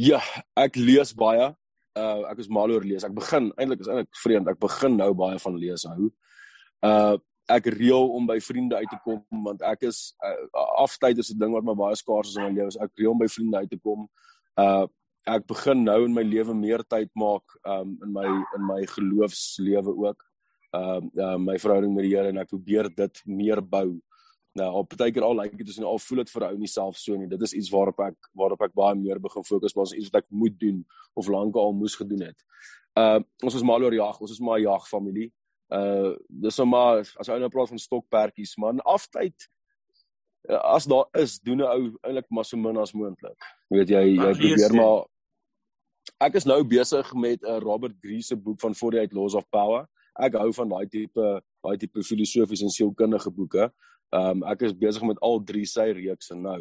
Ja, 0.00 0.20
ek 0.56 0.78
lees 0.80 1.10
baie. 1.16 1.50
Uh 1.98 2.22
ek 2.30 2.38
is 2.40 2.48
mal 2.48 2.70
oor 2.72 2.84
lees. 2.86 3.04
Ek 3.04 3.12
begin 3.12 3.50
eintlik 3.60 3.82
is 3.84 3.90
eintlik 3.90 4.20
vreemd. 4.22 4.48
Ek 4.48 4.60
begin 4.62 4.94
nou 4.96 5.10
baie 5.18 5.40
van 5.42 5.58
lees 5.60 5.84
hou. 5.90 6.08
Uh 6.86 7.18
ek 7.50 7.66
reël 7.74 8.12
om 8.14 8.28
by 8.28 8.36
vriende 8.38 8.78
uit 8.78 8.86
te 8.92 8.98
kom 9.02 9.42
want 9.44 9.64
ek 9.66 9.88
is 9.88 10.12
uh, 10.22 10.44
aftyd 10.84 11.18
is 11.18 11.32
'n 11.34 11.40
ding 11.40 11.50
wat 11.50 11.66
my 11.66 11.74
baie 11.74 11.96
skaars 11.98 12.30
is 12.30 12.36
in 12.38 12.46
my 12.46 12.52
lewe. 12.54 12.70
Ek 12.78 12.94
reël 12.94 13.10
om 13.10 13.18
by 13.18 13.28
vriende 13.28 13.58
uit 13.64 13.70
te 13.74 13.80
kom. 13.82 14.06
Uh 14.56 14.86
ek 15.26 15.44
begin 15.50 15.84
nou 15.84 15.98
in 16.06 16.14
my 16.14 16.22
lewe 16.22 16.54
meer 16.54 16.84
tyd 16.88 17.10
maak 17.14 17.44
um 17.66 17.98
in 18.06 18.12
my 18.14 18.28
in 18.56 18.64
my 18.64 18.80
geloofslewe 18.94 19.92
ook. 20.06 20.24
Uh, 20.72 21.02
uh 21.18 21.36
my 21.36 21.58
verhouding 21.58 21.92
met 21.92 22.06
die 22.06 22.14
Here 22.14 22.30
en 22.30 22.38
ek 22.38 22.54
probeer 22.54 22.88
dit 22.88 23.22
meer 23.26 23.60
bou 23.60 23.98
Nou, 24.58 24.70
op 24.80 24.94
baie 24.98 25.12
keer 25.14 25.22
al 25.22 25.36
lyk 25.38 25.52
dit 25.58 25.68
asof 25.70 25.86
al 25.86 26.00
voel 26.02 26.22
dit 26.24 26.30
vir 26.34 26.44
ou 26.48 26.54
nie 26.58 26.70
self 26.70 26.96
so 26.98 27.16
nie. 27.16 27.28
Dit 27.30 27.42
is 27.46 27.54
iets 27.54 27.70
waarop 27.70 28.00
ek 28.02 28.30
waarop 28.34 28.64
ek 28.66 28.72
baie 28.74 28.96
meer 28.98 29.20
begin 29.22 29.46
fokus, 29.46 29.76
maar 29.76 29.86
is 29.86 29.94
iets 29.94 30.10
wat 30.10 30.24
ek 30.24 30.30
moet 30.30 30.56
doen 30.58 30.80
of 31.14 31.28
lankal 31.30 31.70
moes 31.76 31.94
gedoen 32.00 32.26
het. 32.26 32.42
Uh 32.98 33.20
ons 33.46 33.54
is 33.54 33.66
mal 33.66 33.86
oor 33.86 33.94
jag, 33.94 34.18
ons 34.20 34.34
is 34.34 34.42
maar 34.42 34.58
'n 34.58 34.66
jagfamilie. 34.66 35.30
Uh 35.70 36.16
dis 36.28 36.58
nou 36.58 36.66
maar 36.66 37.06
as 37.22 37.28
ou 37.28 37.38
nou 37.38 37.48
praat 37.48 37.68
van 37.68 37.78
stokperdjies, 37.78 38.56
man, 38.58 38.82
aftyd 38.82 39.36
uh, 40.50 40.58
as 40.74 40.84
daar 40.84 41.06
is, 41.14 41.38
doen 41.38 41.62
'n 41.62 41.70
ou 41.70 41.94
eintlik 42.02 42.26
maar 42.30 42.44
so 42.44 42.56
min 42.56 42.76
as 42.76 42.92
moontlik. 42.92 43.38
Weet 43.68 43.88
jy 43.88 44.04
jy 44.16 44.34
probeer 44.34 44.74
maar 44.74 45.06
Ek 46.20 46.34
is 46.34 46.44
nou 46.44 46.64
besig 46.64 47.14
met 47.14 47.42
'n 47.42 47.46
uh, 47.46 47.58
Robert 47.58 47.94
Greene 48.00 48.22
se 48.22 48.36
boek 48.36 48.60
van 48.60 48.74
48 48.74 49.12
Laws 49.12 49.34
of 49.34 49.48
Power. 49.48 49.86
Ek 50.18 50.34
hou 50.34 50.52
van 50.52 50.68
daai 50.68 50.88
tipe 50.88 51.42
daai 51.62 51.76
tipe 51.76 52.02
filosofiese 52.02 52.64
en 52.64 52.70
sielkundige 52.70 53.30
boeke. 53.30 53.72
Ehm 54.10 54.42
um, 54.42 54.46
ek 54.50 54.64
is 54.66 54.74
besig 54.74 55.02
met 55.06 55.20
al 55.22 55.42
drie 55.46 55.66
sy 55.66 55.90
reekse 55.94 56.34
nou. 56.34 56.60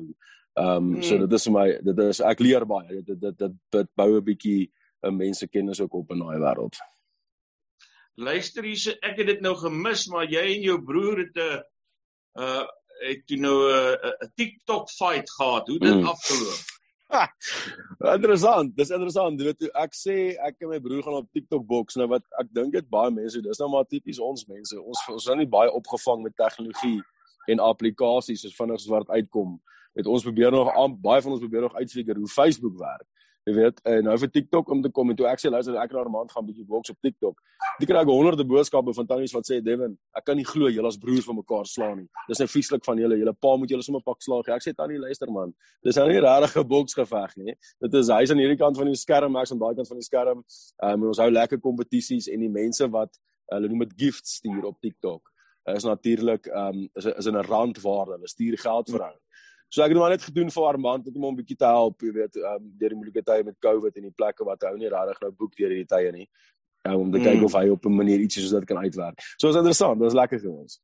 Ehm 0.59 0.75
um, 0.75 0.89
mm. 0.97 1.03
so 1.03 1.17
dit 1.17 1.33
is 1.33 1.47
vir 1.47 1.55
my 1.55 1.67
dit 1.89 2.01
is 2.05 2.21
ek 2.21 2.43
leer 2.45 2.65
baie. 2.69 3.01
Dit 3.01 3.19
dit 3.19 3.38
dit, 3.38 3.59
dit 3.71 3.91
bou 3.95 4.09
'n 4.17 4.25
bietjie 4.25 4.71
'n 5.03 5.17
mense 5.17 5.47
kennis 5.47 5.81
ook 5.81 5.93
op 5.93 6.12
in 6.12 6.19
daai 6.19 6.39
wêreld. 6.39 6.77
Luister 8.19 8.63
hier, 8.63 8.97
ek 9.01 9.17
het 9.17 9.27
dit 9.27 9.41
nou 9.41 9.55
gemis, 9.55 10.07
maar 10.12 10.25
jy 10.27 10.43
en 10.55 10.62
jou 10.62 10.81
broer 10.83 11.25
het 11.25 11.38
'n 11.38 11.63
uh 12.39 12.65
het 12.99 13.23
jy 13.31 13.39
nou 13.39 13.57
'n 13.71 13.95
'n 14.25 14.31
TikTok 14.35 14.89
fight 14.89 15.29
gehad. 15.38 15.67
Hoe 15.67 15.79
dit 15.79 15.95
mm. 15.95 16.05
afgeloop? 16.05 16.65
interessant, 18.17 18.75
dis 18.77 18.89
interessant. 18.89 19.39
Jy 19.39 19.45
weet 19.45 19.69
ek 19.73 19.95
sê 19.97 20.15
ek 20.38 20.62
en 20.62 20.69
my 20.69 20.79
broer 20.79 21.01
gaan 21.03 21.21
op 21.23 21.31
TikTok 21.33 21.65
boks 21.65 21.97
nou 21.97 22.07
wat 22.12 22.25
ek 22.41 22.51
dink 22.53 22.73
dit 22.73 22.89
baie 22.89 23.09
mense, 23.12 23.41
dis 23.41 23.62
nou 23.62 23.69
maar 23.69 23.88
tipies 23.89 24.19
ons 24.19 24.45
mense. 24.45 24.75
Ons 24.77 25.01
ons 25.09 25.23
is 25.23 25.29
nou 25.31 25.39
nie 25.41 25.49
baie 25.49 25.71
opgevang 25.71 26.21
met 26.27 26.35
tegnologie 26.38 26.99
en 27.49 27.63
applikasies 27.71 28.45
soos 28.45 28.57
vinnig 28.57 28.81
soos 28.81 28.93
wat 28.93 29.09
uitkom. 29.09 29.57
Het 29.97 30.07
ons 30.07 30.23
probeer 30.23 30.53
nog 30.53 30.69
baie 31.01 31.21
van 31.21 31.31
ons 31.35 31.41
probeer 31.41 31.65
nog 31.67 31.75
uitfigure 31.75 32.19
hoe 32.19 32.33
Facebook 32.33 32.77
werk. 32.79 33.07
Jy 33.47 33.53
weet, 33.55 33.79
en 33.88 34.03
nou 34.05 34.15
vir 34.21 34.29
TikTok 34.29 34.67
om 34.69 34.81
te 34.83 34.91
kom 34.93 35.09
en 35.09 35.17
toe 35.17 35.25
ek 35.29 35.39
sê 35.41 35.49
luister 35.49 35.77
ek 35.81 35.93
na 35.95 36.03
'n 36.03 36.12
maand 36.12 36.31
gaan 36.31 36.45
bietjie 36.45 36.65
boks 36.67 36.91
op 36.91 36.97
TikTok. 37.01 37.39
Ek 37.81 37.88
kry 37.88 38.01
ek 38.01 38.12
honderde 38.12 38.45
boodskappe 38.45 38.93
van 38.93 39.07
tannies 39.07 39.33
wat 39.33 39.47
sê 39.49 39.63
Devin, 39.63 39.97
ek 40.15 40.25
kan 40.25 40.35
nie 40.38 40.45
glo 40.45 40.69
julle 40.69 40.88
as 40.88 40.97
broers 40.97 41.25
van 41.25 41.35
mekaar 41.35 41.65
slaan 41.65 41.97
nie. 41.97 42.07
Dis 42.27 42.39
net 42.39 42.51
vieslik 42.51 42.83
van 42.85 42.97
julle. 42.97 43.17
Julle 43.17 43.33
pa 43.33 43.55
moet 43.57 43.69
julle 43.69 43.81
sommer 43.81 44.03
pak 44.03 44.21
slaag. 44.21 44.47
Ek 44.49 44.62
sê 44.62 44.75
tannie 44.75 44.99
luister 44.99 45.31
man, 45.31 45.53
dis 45.83 45.95
nou 45.95 46.07
nie 46.07 46.19
regtig 46.19 46.57
'n 46.57 46.67
boksgeveg 46.67 47.38
nie. 47.38 47.55
Dit 47.81 47.93
is 47.93 48.09
hy's 48.09 48.31
aan 48.31 48.38
hierdie 48.38 48.57
kant 48.57 48.77
van 48.77 48.85
die 48.85 48.95
skerm, 48.95 49.35
ek's 49.35 49.51
aan 49.51 49.59
daai 49.59 49.75
kant 49.75 49.88
van 49.88 49.97
die 49.97 50.05
skerm. 50.05 50.43
Um, 50.83 51.07
ons 51.07 51.17
hou 51.17 51.31
lekker 51.31 51.59
kompetisies 51.59 52.27
en 52.27 52.39
die 52.39 52.49
mense 52.49 52.88
wat 52.91 53.17
hulle 53.51 53.67
noem 53.67 53.79
dit 53.79 53.93
gifts 53.97 54.35
stuur 54.35 54.65
op 54.65 54.77
TikTok 54.81 55.23
is 55.63 55.83
natuurlik 55.83 56.47
ehm 56.47 56.67
um, 56.67 56.89
is 56.93 57.05
is 57.05 57.25
in 57.25 57.37
'n 57.37 57.45
randwaarde. 57.45 58.11
Hulle 58.11 58.27
stuur 58.27 58.57
geld 58.57 58.89
vir 58.89 59.03
hom. 59.03 59.17
So 59.69 59.83
ek 59.83 59.89
het 59.89 59.97
maar 59.97 60.09
net 60.09 60.23
gedoen 60.23 60.51
vir 60.51 60.63
Armand 60.63 61.07
om 61.07 61.23
hom 61.23 61.33
'n 61.33 61.41
bietjie 61.41 61.57
te 61.57 61.65
help, 61.65 62.01
jy 62.01 62.11
weet, 62.11 62.35
ehm 62.35 62.55
um, 62.55 62.71
deur 62.77 62.89
die 62.89 62.97
moeilike 62.97 63.23
tye 63.23 63.43
met 63.43 63.59
COVID 63.59 63.95
en 63.95 64.03
die 64.03 64.17
plekke 64.17 64.45
wat 64.45 64.61
hy 64.61 64.77
nie 64.77 64.89
regtig 64.89 65.21
nou 65.21 65.31
boek 65.31 65.55
deur 65.55 65.69
hierdie 65.69 65.85
tye 65.95 66.11
nie. 66.11 66.27
Um, 66.87 66.95
om 66.95 67.11
te 67.11 67.19
kyk 67.19 67.37
mm. 67.37 67.43
of 67.45 67.53
hy 67.53 67.69
op 67.69 67.85
'n 67.85 67.95
manier 67.95 68.19
ietsie 68.19 68.41
soos 68.41 68.59
dit 68.59 68.65
kan 68.65 68.77
uitwerk. 68.77 69.19
So 69.37 69.49
is 69.49 69.55
interessant, 69.55 69.99
dit 69.99 70.07
is 70.07 70.13
lekker 70.13 70.39
vir 70.39 70.51
ons. 70.51 70.81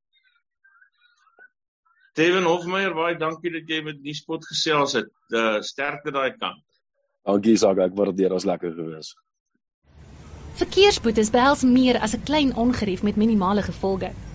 Steven 2.11 2.43
Hofmeyer, 2.43 2.93
baie 2.93 3.17
dankie 3.17 3.51
dat 3.51 3.67
jy 3.67 3.81
met 3.83 3.97
die 4.03 4.13
spot 4.13 4.45
gesels 4.45 4.93
het. 4.93 5.09
Uh 5.33 5.61
sterkte 5.61 6.11
daai 6.11 6.31
kant. 6.37 6.63
Dankie 7.25 7.57
Saga, 7.57 7.85
ek 7.85 7.95
waardeer 7.97 8.33
ons 8.33 8.45
lekker 8.45 8.71
gewees. 8.71 9.15
Verkeersboetes 10.55 11.31
behels 11.31 11.63
meer 11.63 11.97
as 11.99 12.13
'n 12.15 12.23
klein 12.23 12.55
ongerief 12.55 13.03
met 13.03 13.15
minimale 13.15 13.61
gevolge. 13.61 14.13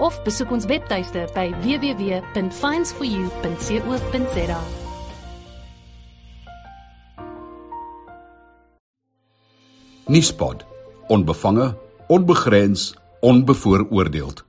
of 0.00 0.16
besoek 0.24 0.50
ons 0.56 0.64
webtuiste 0.66 1.28
by 1.36 1.52
www.finds4u.co.za. 1.62 4.60
Nispod. 10.10 10.64
Onbevange, 11.10 11.74
onbegrens, 12.06 12.94
onbevooroordeeld. 13.20 14.44